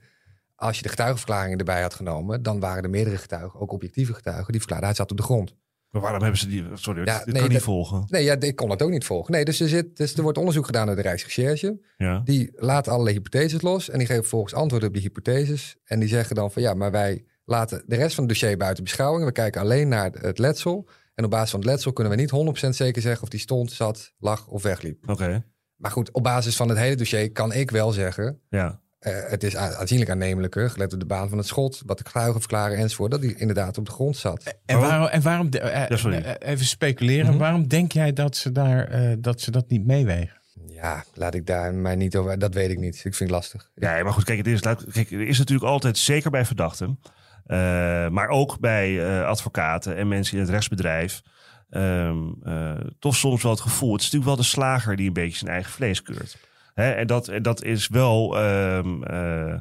[0.56, 4.52] als je de getuigenverklaringen erbij had genomen, dan waren er meerdere getuigen, ook objectieve getuigen,
[4.52, 5.56] die verklaarden hij zat op de grond.
[5.93, 6.65] Maar waarom hebben ze die...
[6.73, 8.06] Sorry, Ja, dit nee, kan niet volgen.
[8.08, 9.32] Nee, ja, ik kon het ook niet volgen.
[9.32, 11.79] Nee, dus er, zit, dus er wordt onderzoek gedaan door de Rijksrecherche.
[11.97, 12.21] Ja.
[12.25, 15.75] Die laat allerlei hypotheses los en die geven vervolgens antwoorden op die hypotheses.
[15.84, 18.84] En die zeggen dan van ja, maar wij laten de rest van het dossier buiten
[18.84, 19.25] beschouwing.
[19.25, 20.88] We kijken alleen naar het letsel.
[21.15, 23.71] En op basis van het letsel kunnen we niet 100% zeker zeggen of die stond,
[23.71, 25.10] zat, lag of wegliep.
[25.10, 28.82] Oké, Maar goed, op basis van het hele dossier kan ik wel zeggen, ja.
[29.03, 32.39] Eh, het is aanzienlijk aannemelijker, gelet op de baan van het schot, wat de getuigen
[32.39, 34.55] verklaren enzovoort, dat hij inderdaad op de grond zat.
[34.65, 37.37] En waarom, en waarom de- eh, Ja, eh, even speculeren, Mhm.
[37.37, 40.41] waarom denk jij dat ze, daar, eh, dat ze dat niet meewegen?
[40.67, 42.95] Ja, laat ik daar mij niet over, dat weet ik niet.
[42.95, 43.69] Ik vind het lastig.
[43.75, 46.99] Ja, maar goed, kijk, het is, kijk, er is natuurlijk altijd, zeker bij verdachten,
[47.45, 47.57] eh,
[48.09, 51.21] maar ook bij eh, advocaten en mensen in het rechtsbedrijf,
[51.69, 53.91] ehm, eh, toch soms wel het gevoel.
[53.93, 56.37] Het is natuurlijk wel de slager die een beetje zijn eigen vlees keurt.
[56.73, 56.91] Hè?
[56.91, 58.38] En, dat, dat is wel.
[58.39, 59.59] ehm, eh, eh,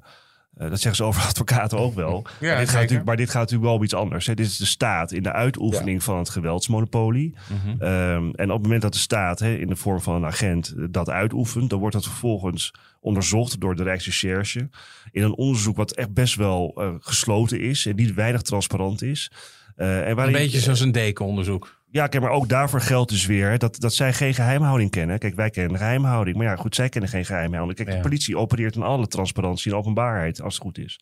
[0.70, 2.22] dat zeggen ze over advocaten ook wel.
[2.53, 4.27] maar, dit gaat natuurlijk, maar dit gaat natuurlijk wel om iets anders.
[4.27, 4.35] Hè?
[4.35, 7.35] Dit is de staat in de uitoefening van het geweldsmonopolie.
[7.64, 7.83] Mhm.
[7.83, 10.75] Ehm, en op het moment dat de staat hè, in de vorm van een agent
[10.77, 12.70] eh, dat uitoefent, dan wordt dat vervolgens
[13.01, 14.68] onderzocht door de Rijksrecherche.
[15.11, 19.31] In een onderzoek wat echt best wel gesloten is en niet weinig transparant is.
[19.77, 21.81] En Een waarin- beetje zoals een dekenonderzoek.
[21.92, 25.18] Ja, kijk, maar ook daarvoor geldt dus weer hè, dat, dat zij geen geheimhouding kennen.
[25.18, 26.37] Kijk, wij kennen geheimhouding.
[26.37, 27.76] Maar ja, goed, zij kennen geen geheimhouding.
[27.76, 27.94] Kijk, Ja.
[27.94, 31.00] de politie opereert in alle transparantie en openbaarheid, als het goed is.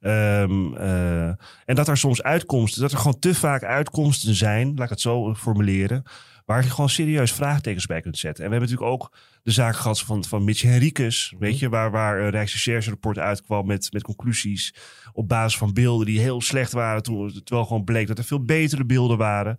[0.00, 1.26] Ehm, eh,
[1.64, 5.00] en dat er soms uitkomsten, dat er gewoon te vaak uitkomsten zijn, laat ik het
[5.00, 6.02] zo formuleren,
[6.50, 8.44] waar je gewoon serieus vraagtekens bij kunt zetten.
[8.44, 11.90] En we hebben natuurlijk ook de zaak gehad van, van Mitch Henriques, weet je, waar,
[11.90, 14.74] waar een Rijksrecherche-rapport uitkwam met, met conclusies
[15.12, 18.44] op basis van beelden die heel slecht waren, toen, terwijl gewoon bleek dat er veel
[18.44, 19.56] betere beelden waren.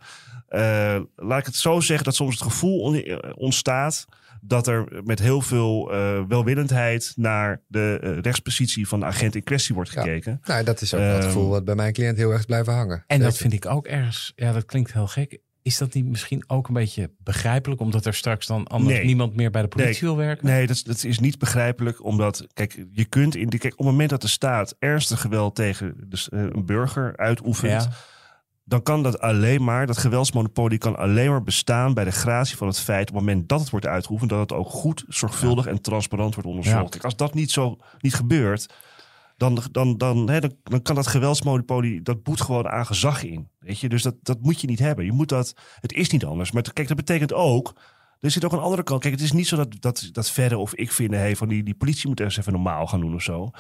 [0.48, 4.06] Eh, laat ik het zo zeggen dat soms het gevoel eh, ontstaat
[4.42, 9.44] dat er met heel veel eh, welwillendheid naar de eh, rechtspositie van de agent in
[9.44, 10.02] kwestie wordt Ja.
[10.02, 10.42] gekeken.
[10.44, 12.74] Nou, dat is ook wel het Ehm, gevoel wat bij mijn cliënt heel erg blijven
[12.74, 13.04] hangen.
[13.08, 15.40] En dat vind ik ook ergens, ja, dat klinkt heel gek.
[15.64, 19.06] Is dat niet misschien ook een beetje begrijpelijk, omdat er straks dan anders Nee.
[19.06, 20.46] niemand meer bij de politie wil werken?
[20.46, 23.80] Nee, dat, is- dat is niet begrijpelijk, omdat, kijk, je kunt in de, kijk, op
[23.80, 27.90] het moment dat de staat ernstig geweld tegen eh, een burger uitoefent, Ja.
[28.64, 32.68] dan kan dat alleen maar, dat geweldsmonopolie kan alleen maar bestaan bij de gratie van
[32.68, 35.82] het feit, op het moment dat het wordt uitgeoefend, dat het ook goed, zorgvuldig en
[35.82, 36.84] transparant wordt onderzocht.
[36.84, 36.90] Ja.
[36.90, 38.74] Kijk, als dat niet zo niet gebeurt,
[39.42, 43.48] dan, dan, dan, hè, dan, kan dat geweldsmonopolie, dat boet gewoon aan gezag in.
[43.60, 43.90] Weet je?
[43.90, 45.06] Dus dat, dat moet je niet hebben.
[45.06, 46.52] Je moet dat, het is niet anders.
[46.52, 47.76] Maar kijk, dat betekent ook,
[48.20, 49.02] er zit ook een andere kant.
[49.02, 51.64] Kijk, het is niet zo dat, dat, dat Verre of ik vinden, hey, van die,
[51.64, 53.52] die politie moet eens even normaal gaan doen of zo.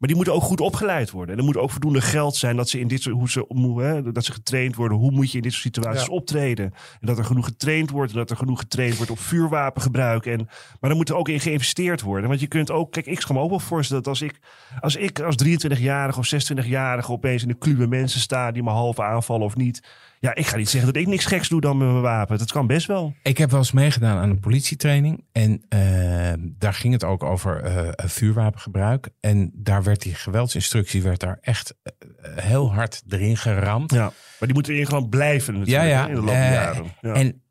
[0.00, 1.32] Maar die moeten ook goed opgeleid worden.
[1.34, 3.82] En er moet ook voldoende geld zijn dat ze in dit soort, hoe ze, hoe,
[3.82, 4.98] hè, dat ze getraind worden.
[4.98, 6.12] Hoe moet je in dit soort situaties Ja.
[6.12, 6.64] optreden?
[7.00, 8.12] En dat er genoeg getraind wordt.
[8.12, 10.26] En dat er genoeg getraind wordt op vuurwapengebruik.
[10.26, 10.36] En,
[10.80, 12.28] maar daar moet er ook in geïnvesteerd worden.
[12.28, 14.38] Want je kunt ook, kijk, ik kan me ook wel voorstellen dat als ik
[14.80, 19.00] als, ik als 23-jarige of 26-jarige opeens in de kluwe mensen sta die me half
[19.00, 19.82] aanvallen of niet.
[20.20, 22.38] Ja, ik ga niet zeggen dat ik niks geks doe dan met mijn wapen.
[22.38, 23.14] Dat kan best wel.
[23.22, 25.24] Ik heb wel eens meegedaan aan een politietraining.
[25.32, 29.08] En eh, daar ging het ook over eh, vuurwapengebruik.
[29.20, 31.92] En daar werd die geweldsinstructie werd daar echt eh,
[32.34, 33.92] heel hard erin geramd.
[33.92, 36.08] Ja, maar die moeten in gewoon blijven natuurlijk, Ja, ja.
[36.08, 36.94] in de loop der jaren.
[37.00, 37.14] Ja.
[37.14, 37.42] En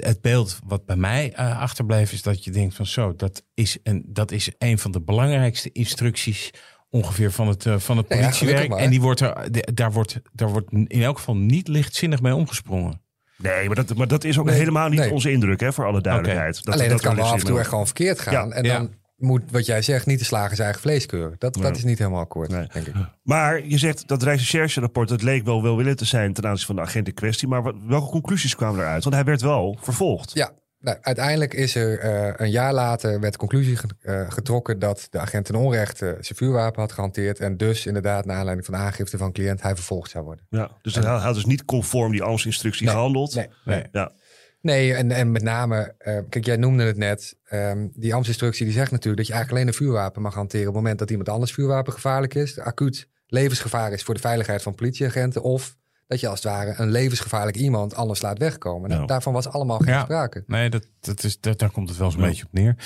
[0.00, 4.04] het beeld wat bij mij achterbleef is dat je denkt van zo, dat is een,
[4.06, 6.50] dat is een van de belangrijkste instructies
[6.90, 8.72] ongeveer van het, eh, van het ja, politiewerk.
[8.72, 12.34] en die wordt er, de- daar, wordt, daar wordt in elk geval niet lichtzinnig mee
[12.34, 13.00] omgesprongen.
[13.38, 15.12] Nee, maar dat, maar dat is ook Nee, helemaal niet nee.
[15.12, 16.64] onze indruk, hè, voor alle duidelijkheid.
[16.64, 18.48] Dat, Alleen dat, kan wel dus af en toe echt gewoon verkeerd gaan.
[18.48, 18.54] Ja.
[18.54, 18.78] En Ja.
[18.78, 21.36] dan moet, wat jij zegt, niet de slager zijn eigen vlees keuren.
[21.38, 21.62] Dat, Ja.
[21.62, 22.66] dat is niet helemaal akkoord, Nee.
[22.72, 22.94] denk ik.
[23.22, 26.82] Maar je zegt dat Rijksrecherche-rapport, dat leek wel welwillend te zijn ten aanzien van de
[26.82, 27.48] agent in kwestie.
[27.48, 29.02] Maar wat, welke conclusies kwamen eruit?
[29.02, 30.30] Want hij werd wel vervolgd.
[30.34, 30.50] Ja,
[30.86, 35.06] Nou, uiteindelijk is er eh, een jaar later werd de conclusie ge- eh, getrokken dat
[35.10, 37.38] de agent ten onrechte zijn vuurwapen had gehanteerd.
[37.40, 40.46] En dus inderdaad, naar aanleiding van de aangifte van een cliënt, hij vervolgd zou worden.
[40.50, 43.34] Ja, dus hij had dus niet conform die Amst-instructie Nee, gehandeld.
[43.34, 43.84] Nee, Nee.
[43.92, 44.12] Ja.
[44.60, 47.36] nee en, en met name, eh, kijk, jij noemde het net.
[47.44, 50.72] ehm, die Amst-instructie die zegt natuurlijk dat je eigenlijk alleen een vuurwapen mag hanteren op
[50.74, 52.58] het moment dat iemand anders vuurwapen gevaarlijk is.
[52.58, 55.42] acuut levensgevaar is voor de veiligheid van politieagenten.
[55.42, 55.76] Of
[56.06, 58.90] dat je als het ware een levensgevaarlijk iemand anders laat wegkomen.
[58.90, 59.06] Nou.
[59.06, 60.02] Daarvan was allemaal geen Ja.
[60.02, 60.44] sprake.
[60.46, 62.28] Nee, dat, dat is, dat, daar komt het wel eens een Ja.
[62.28, 62.76] beetje op neer.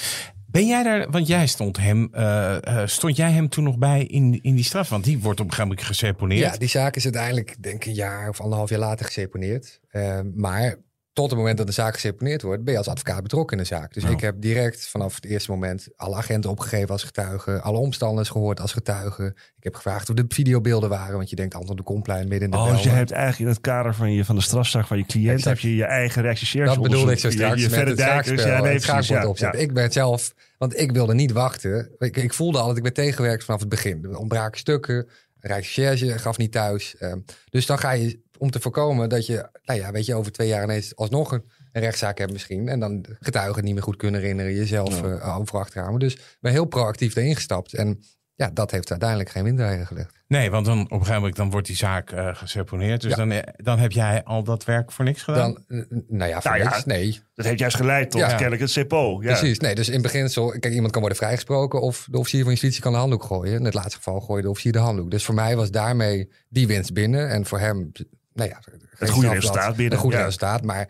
[0.46, 4.04] Ben jij daar, want jij stond hem, eh, eh, stond jij hem toen nog bij
[4.04, 4.88] in, in die straf?
[4.88, 6.52] Want die wordt op een gegeven moment geseponeerd.
[6.52, 9.80] Ja, die zaak is uiteindelijk, denk ik, een jaar of anderhalf jaar later geseponeerd.
[9.88, 10.76] Eh, maar
[11.12, 13.68] tot het moment dat de zaak geseponeerd wordt, ben je als advocaat betrokken in de
[13.68, 13.94] zaak.
[13.94, 14.08] Dus Ja.
[14.08, 18.60] ik heb direct vanaf het eerste moment alle agenten opgegeven als getuigen, alle omstanders gehoord
[18.60, 19.26] als getuigen.
[19.56, 22.44] Ik heb gevraagd of de videobeelden waren, want je denkt altijd op de komplein midden
[22.44, 24.86] in de Oh, dus je hebt eigenlijk in het kader van, je, van de strafzaak
[24.86, 25.38] van je cliënt...
[25.38, 25.44] Exact.
[25.60, 27.96] heb je je eigen recherche Dat bedoelde ik zo Je- straks je, met verder het
[27.98, 29.60] dijkers, schaakspel, ja, nee, het precies, schaakbord ja, opzetten.
[29.60, 29.66] ja.
[29.66, 31.90] Ik werd zelf, want ik wilde niet wachten.
[31.98, 34.04] Ik, ik voelde al dat ik werd tegengewerkt vanaf het begin.
[34.04, 35.08] Er ontbraken stukken,
[35.40, 36.96] Rijksrecherche gaf niet thuis.
[36.96, 37.18] Ehm,
[37.50, 40.48] dus dan ga je, om te voorkomen dat je, nou ja, weet je, over twee
[40.48, 42.68] jaar ineens alsnog een, een rechtszaak hebt misschien.
[42.68, 45.06] En dan getuigen niet meer goed kunnen herinneren, jezelf Ja.
[45.18, 46.00] eh over achterhouden.
[46.08, 47.74] Dus ben heel proactief erin gestapt.
[47.74, 48.00] En
[48.34, 50.12] ja, dat heeft uiteindelijk geen windeieren gelegd.
[50.26, 53.00] Nee, want dan op een gegeven moment dan wordt die zaak eh geseponeerd.
[53.00, 53.16] Dus Ja.
[53.16, 55.58] dan, eh, dan heb jij al dat werk voor niks gedaan.
[55.68, 57.20] Dan, nou ja, voor Nou ja, niks, nee.
[57.34, 58.28] Dat heeft juist geleid tot Ja.
[58.28, 59.22] kennelijk het CEPO.
[59.22, 59.26] Ja.
[59.38, 59.58] Precies.
[59.58, 62.92] Nee, dus in beginsel, kijk, iemand kan worden vrijgesproken of de officier van justitie kan
[62.92, 63.54] de handdoek gooien.
[63.58, 65.10] In het laatste geval gooide de officier de handdoek.
[65.10, 67.28] Dus voor mij was daarmee die winst binnen.
[67.28, 67.92] En voor hem,
[68.40, 68.60] nou ja,
[68.90, 70.24] geen goede resultaat binnen, Een goed ja.
[70.24, 70.64] resultaat.
[70.64, 70.88] Maar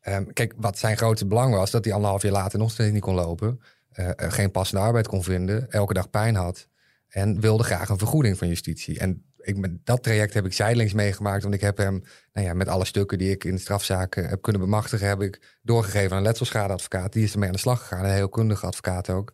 [0.00, 3.02] ehm, kijk, wat zijn grote belang was, dat hij anderhalf jaar later nog steeds niet
[3.02, 3.60] kon lopen.
[3.90, 6.68] eh, geen passende arbeid kon vinden, elke dag pijn had.
[7.08, 8.98] En wilde graag een vergoeding van justitie.
[8.98, 11.42] En ik, dat traject heb ik zijdelings meegemaakt.
[11.42, 14.42] Want ik heb hem, nou ja, met alle stukken die ik in de strafzaken heb
[14.42, 17.12] kunnen bemachtigen, heb ik doorgegeven aan een letselschadeadvocaat.
[17.12, 19.32] Die is ermee aan de slag gegaan, een heel kundige advocaat ook.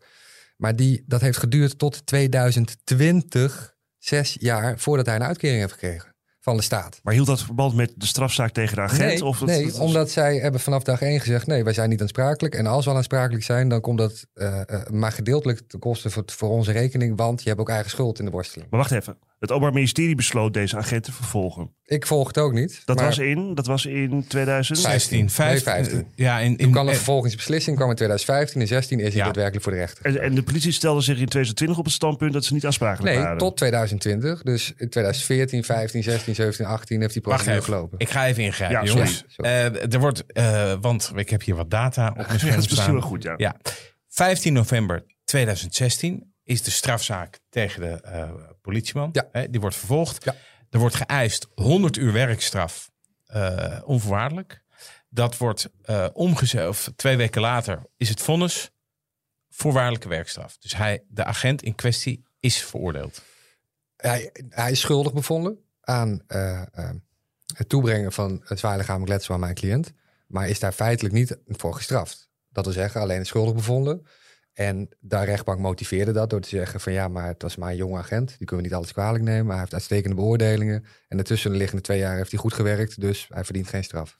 [0.56, 6.15] Maar die, dat heeft geduurd tot 2020, zes jaar voordat hij een uitkering heeft gekregen
[6.46, 7.00] van de staat.
[7.02, 9.00] Maar hield dat verband met de strafzaak tegen de agent?
[9.00, 11.46] Nee, of nee dat- omdat zij hebben vanaf dag één gezegd...
[11.46, 12.54] nee, wij zijn niet aansprakelijk.
[12.54, 16.10] En als we al aansprakelijk zijn, dan komt dat eh, eh, maar gedeeltelijk ten koste
[16.10, 17.16] voor, voor onze rekening...
[17.16, 18.70] want je hebt ook eigen schuld in de worsteling.
[18.70, 19.18] Maar wacht even.
[19.38, 21.74] Het Openbaar Ministerie besloot deze agent te vervolgen.
[21.84, 22.82] Ik volg het ook niet.
[22.84, 24.78] Dat, maar was, in, dat was in 2000?
[24.78, 25.72] 16, 15.
[25.72, 26.06] Nee, 15.
[26.14, 28.60] Ja, in, in, Toen kwam een eh, vervolgingsbeslissing, kwam in 2015.
[28.60, 29.24] In 16 is hij Ja.
[29.24, 30.04] daadwerkelijk voor de rechter.
[30.04, 33.14] En, en de politie stelde zich in 2020 op het standpunt dat ze niet aansprakelijk
[33.14, 33.38] Nee, waren.
[33.38, 34.42] tot 2020.
[34.42, 37.98] Dus in 2014, 15, 16, 17, 18 heeft die Wacht procedure even, gelopen.
[37.98, 39.02] ik ga even ingrijpen, Ja, sorry.
[39.04, 39.24] jongens.
[39.26, 39.50] Sorry.
[39.50, 42.64] Eh, er wordt, eh, want ik heb hier wat data op mijn Ja, scherm dat
[42.64, 42.92] is misschien staan.
[42.92, 43.34] wel goed, ja.
[43.36, 43.56] Ja,
[44.08, 48.30] 15 november 2016 is de strafzaak tegen de eh,
[48.66, 49.08] politieman.
[49.12, 49.28] Ja.
[49.32, 50.24] Hè, die wordt vervolgd.
[50.24, 50.34] Ja.
[50.70, 52.90] Er wordt geëist 100 uur werkstraf
[53.26, 54.64] eh, onvoorwaardelijk.
[55.08, 58.70] Dat wordt eh omgezet, of twee weken later is het vonnis
[59.48, 60.58] voorwaardelijke werkstraf.
[60.58, 63.22] Dus hij, de agent in kwestie is veroordeeld.
[63.96, 66.62] Hij, hij is schuldig bevonden aan eh,
[67.54, 69.92] het toebrengen van het zwaar lichamelijk letsel aan mijn cliënt.
[70.26, 72.28] Maar is daar feitelijk niet voor gestraft.
[72.48, 74.06] Dat wil zeggen, alleen is schuldig bevonden.
[74.56, 77.76] En de rechtbank motiveerde dat door te zeggen van ja, maar het was maar een
[77.76, 78.28] jonge agent.
[78.28, 79.42] Die kunnen we niet alles kwalijk nemen.
[79.42, 80.84] Maar hij heeft uitstekende beoordelingen.
[81.08, 83.00] En de liggende twee jaar heeft hij goed gewerkt.
[83.00, 84.16] Dus hij verdient geen straf.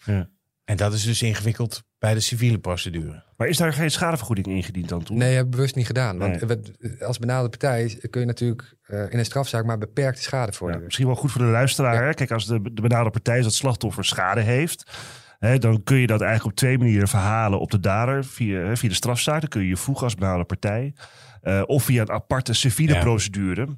[0.64, 3.22] En dat is dus ingewikkeld bij de civiele procedure.
[3.36, 5.18] Maar is daar geen schadevergoeding ingediend dan toen?
[5.18, 6.18] Nee, heb ik bewust niet gedaan.
[6.18, 7.02] Want Nee.
[7.04, 10.84] als benaalde partij kun je natuurlijk eh, in een strafzaak maar beperkte schade Ja, vorderen.
[10.84, 12.06] misschien wel goed voor de luisteraar.
[12.06, 12.14] hè?
[12.14, 14.90] Kijk, als de, de benaderde partij dat slachtoffer schade heeft...
[15.38, 18.24] Hè, dan kun je dat eigenlijk op twee manieren verhalen op de dader.
[18.24, 20.14] Via, via de strafzaak, dan kun je je voegen als
[20.46, 20.94] partij.
[21.40, 23.00] Eh, of via een aparte civiele Ja.
[23.00, 23.68] procedure.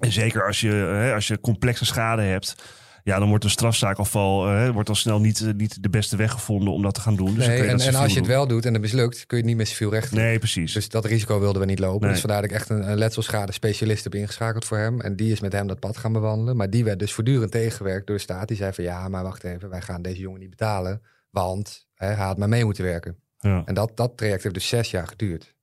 [0.00, 2.80] En zeker als je, hè, als je complexe schade hebt...
[3.04, 6.16] Ja, dan wordt een strafzaak al, eh, wordt al snel niet, eh, niet de beste
[6.16, 7.34] weg gevonden om dat te gaan doen.
[7.34, 9.56] Dus nee, en, als je het wel doet en het mislukt, kun je het niet
[9.56, 10.20] meer civiel recht doen.
[10.20, 10.72] Nee, precies.
[10.72, 12.00] Dus dat risico wilden we niet lopen.
[12.00, 12.10] Nee.
[12.10, 15.00] Dus vandaar dat ik echt een, een letselschade specialist heb ingeschakeld voor hem.
[15.00, 16.56] En die is met hem dat pad gaan bewandelen.
[16.56, 18.48] Maar die werd dus voortdurend tegengewerkt door de staat.
[18.48, 21.02] Die zei van ja, maar wacht even, wij gaan deze jongen niet betalen.
[21.30, 23.16] Want hè, hij had maar mee moeten werken.
[23.38, 23.62] ja.
[23.64, 25.54] En dat, dat traject heeft dus zes jaar geduurd.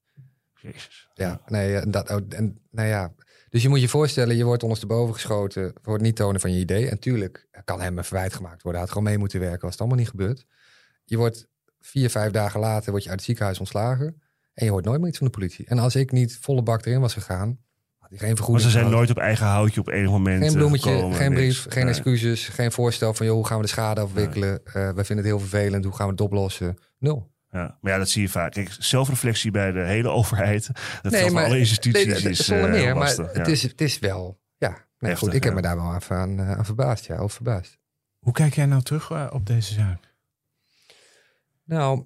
[0.61, 1.09] Jezus.
[1.13, 3.13] Ja, nee, en dat, oh, en, nou ja.
[3.49, 6.59] Dus je moet je voorstellen, je wordt ondersteboven geschoten voor het niet tonen van je
[6.59, 6.89] idee.
[6.89, 8.71] En tuurlijk kan hem een verwijt gemaakt worden.
[8.71, 10.45] Hij had gewoon mee moeten werken, was het allemaal niet gebeurd.
[11.05, 11.47] Je wordt
[11.79, 14.21] vier, vijf dagen later word je uit het ziekenhuis ontslagen.
[14.53, 15.65] En je hoort nooit meer iets van de politie.
[15.67, 17.47] En als ik niet volle bak erin was gegaan,
[17.97, 18.97] had hij geen Maar vergoeding ze zijn gehad.
[18.99, 21.41] nooit op eigen houtje op enig moment Geen eh, bloemetje, gekomen, geen niks.
[21.41, 21.93] brief, geen Nee.
[21.93, 24.65] excuses, geen voorstel van joh, hoe gaan we de schade afwikkelen?
[24.65, 26.77] Eh, wij vinden het heel vervelend, hoe gaan we het oplossen?
[26.97, 27.31] Nul.
[27.51, 28.51] Ja, maar ja, dat zie je vaak.
[28.51, 30.65] Kijk, zelfreflectie bij de hele overheid.
[31.01, 32.13] Dat geldt voor alle nee, instituties.
[32.23, 32.81] dat- is, zonder eh, meer.
[32.83, 34.69] heel Maar lastig, het, is, het is wel, ja.
[34.69, 34.77] Nee,
[35.11, 35.59] Heftig, goed, ik heb ja.
[35.59, 37.77] me daar wel even aan, eh, aan verbaasd, ja, over verbaasd.
[38.19, 40.13] Hoe kijk jij nou terug eh, op deze zaak?
[41.63, 42.03] Nou,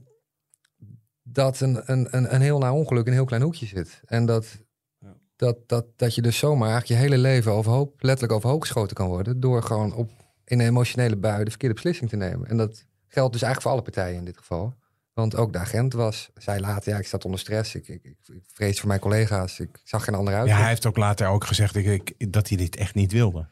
[1.24, 4.02] dat een, een, een, een heel na ongeluk in een heel klein hoekje zit.
[4.06, 4.58] En dat,
[5.00, 5.14] Ja.
[5.36, 9.08] dat, dat, dat je dus zomaar eigenlijk je hele leven overhoop, letterlijk overhoop geschoten kan
[9.08, 9.40] worden.
[9.40, 10.12] Door gewoon op,
[10.46, 12.48] in een emotionele bui de verkeerde beslissing te nemen.
[12.50, 14.76] En dat geldt dus eigenlijk voor alle partijen in dit geval.
[15.14, 17.76] Want ook de agent was, zei later, ja, ik zat onder stress.
[17.76, 19.60] Ik, ik, ik, ik vrees voor mijn collega's.
[19.60, 20.48] Ik zag geen andere uit.
[20.48, 21.86] Ja, hij heeft ook later ook gezegd ik,
[22.18, 23.48] ik- dat hij dit echt niet wilde.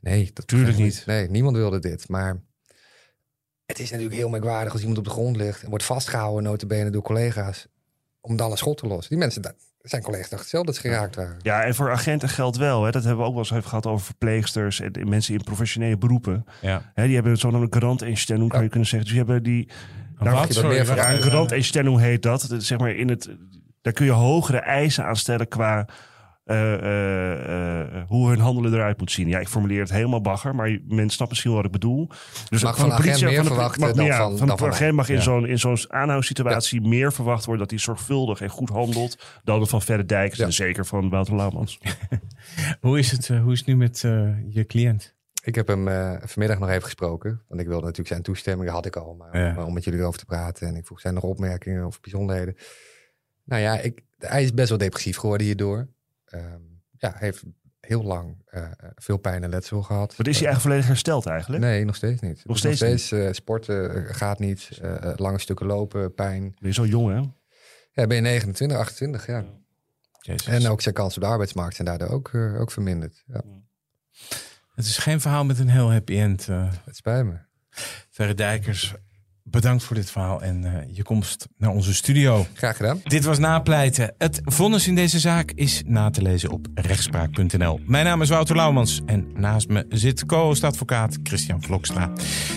[0.00, 1.06] Nee, dat Tuurlijk begrijp ik niet.
[1.06, 2.08] Nee, niemand wilde dit.
[2.08, 2.36] Maar
[3.66, 6.90] het is natuurlijk heel merkwaardig als iemand op de grond ligt en wordt vastgehouden, notabene
[6.90, 7.66] door collega's,
[8.20, 9.08] om dan een schot te lossen.
[9.10, 11.36] Die mensen, zijn collega's dachten zelf dat ze geraakt waren.
[11.42, 12.84] Ja, en voor agenten geldt wel.
[12.84, 15.42] Hè, dat hebben we ook wel eens even gehad over verpleegsters en en mensen in
[15.42, 16.44] professionele beroepen.
[16.60, 16.92] Ja.
[16.94, 19.08] Hè, die hebben zo'n garantinstelling, kan je kunnen zeggen.
[19.08, 19.68] Dus die hebben die...
[20.18, 20.32] Wat?
[20.32, 21.22] Daar- dat Sorry, meer van- een even.
[21.22, 22.40] garantinstelling heet dat.
[22.48, 23.28] Dat is Zeg maar in het,
[23.82, 25.88] daar kun je hogere eisen aan stellen qua
[26.44, 29.28] eh, eh, eh, hoe hun handelen eruit moet zien.
[29.28, 32.08] Ja, ik formuleer het helemaal bagger, maar je- men snapt misschien wat ik bedoel.
[32.48, 34.46] Dus Mag van de een agent meer van de- verwachten mag- dan ja, van- van
[34.46, 35.20] dan de van agent mag in Ja.
[35.20, 39.82] zo'n in zo'n aanhoudssituatie meer verwacht worden dat hij zorgvuldig en goed handelt dan van
[39.82, 40.44] Verder Dijks Ja.
[40.44, 41.78] en zeker van Wouter Laumans.
[42.80, 45.16] Hoe is het, eh, hoe is het nu met eh, je cliënt?
[45.42, 48.74] Ik heb hem eh, vanmiddag nog even gesproken, want ik wilde natuurlijk zijn toestemming, dat
[48.74, 49.56] had ik al, maar Ja.
[49.56, 50.68] om, om met jullie erover te praten.
[50.68, 52.56] En ik vroeg, zijn er nog opmerkingen of bijzonderheden?
[53.44, 55.88] Nou ja, ik, hij is best wel depressief geworden hierdoor.
[56.24, 56.60] Ehm,
[56.98, 57.42] ja, hij heeft
[57.80, 60.16] heel lang eh, veel pijn en letsel gehad.
[60.16, 61.62] Wat is hij Eh, eigenlijk volledig hersteld eigenlijk?
[61.62, 62.44] Nee, nog steeds niet.
[62.44, 64.78] Nog Dus steeds eh, sporten gaat niet.
[65.16, 66.42] lange stukken lopen, pijn.
[66.42, 67.20] Ben je zo jong hè?
[67.92, 69.44] Ja, ben je 29, 28, ja.
[70.20, 70.46] Jezus.
[70.46, 73.24] En ook zijn kansen op de arbeidsmarkt zijn daardoor ook, ook verminderd.
[73.26, 73.42] Ja,
[74.78, 76.48] Het is geen verhaal met een heel happy end.
[76.48, 77.32] eh het spijt me.
[78.10, 78.94] Verre Dijkers,
[79.42, 82.46] bedankt voor dit verhaal en eh, je komst naar onze studio.
[82.54, 83.00] Graag gedaan.
[83.04, 84.14] Dit was Napleiten.
[84.18, 87.80] Het vonnis in deze zaak is na te lezen op rechtspraak.nl.
[87.86, 92.12] Mijn naam is Wouter Laumans en naast me zit co-host advocaat Christian Vlokstra.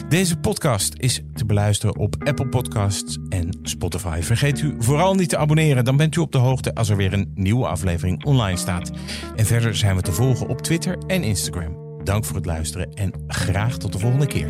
[0.09, 4.21] Deze podcast is te beluisteren op Apple Podcasts en Spotify.
[4.21, 7.13] Vergeet u vooral niet te abonneren, dan bent u op de hoogte als er weer
[7.13, 8.91] een nieuwe aflevering online staat.
[9.35, 11.90] En verder zijn we te volgen op Twitter en Instagram.
[12.03, 14.49] Dank voor het luisteren en graag tot de volgende keer.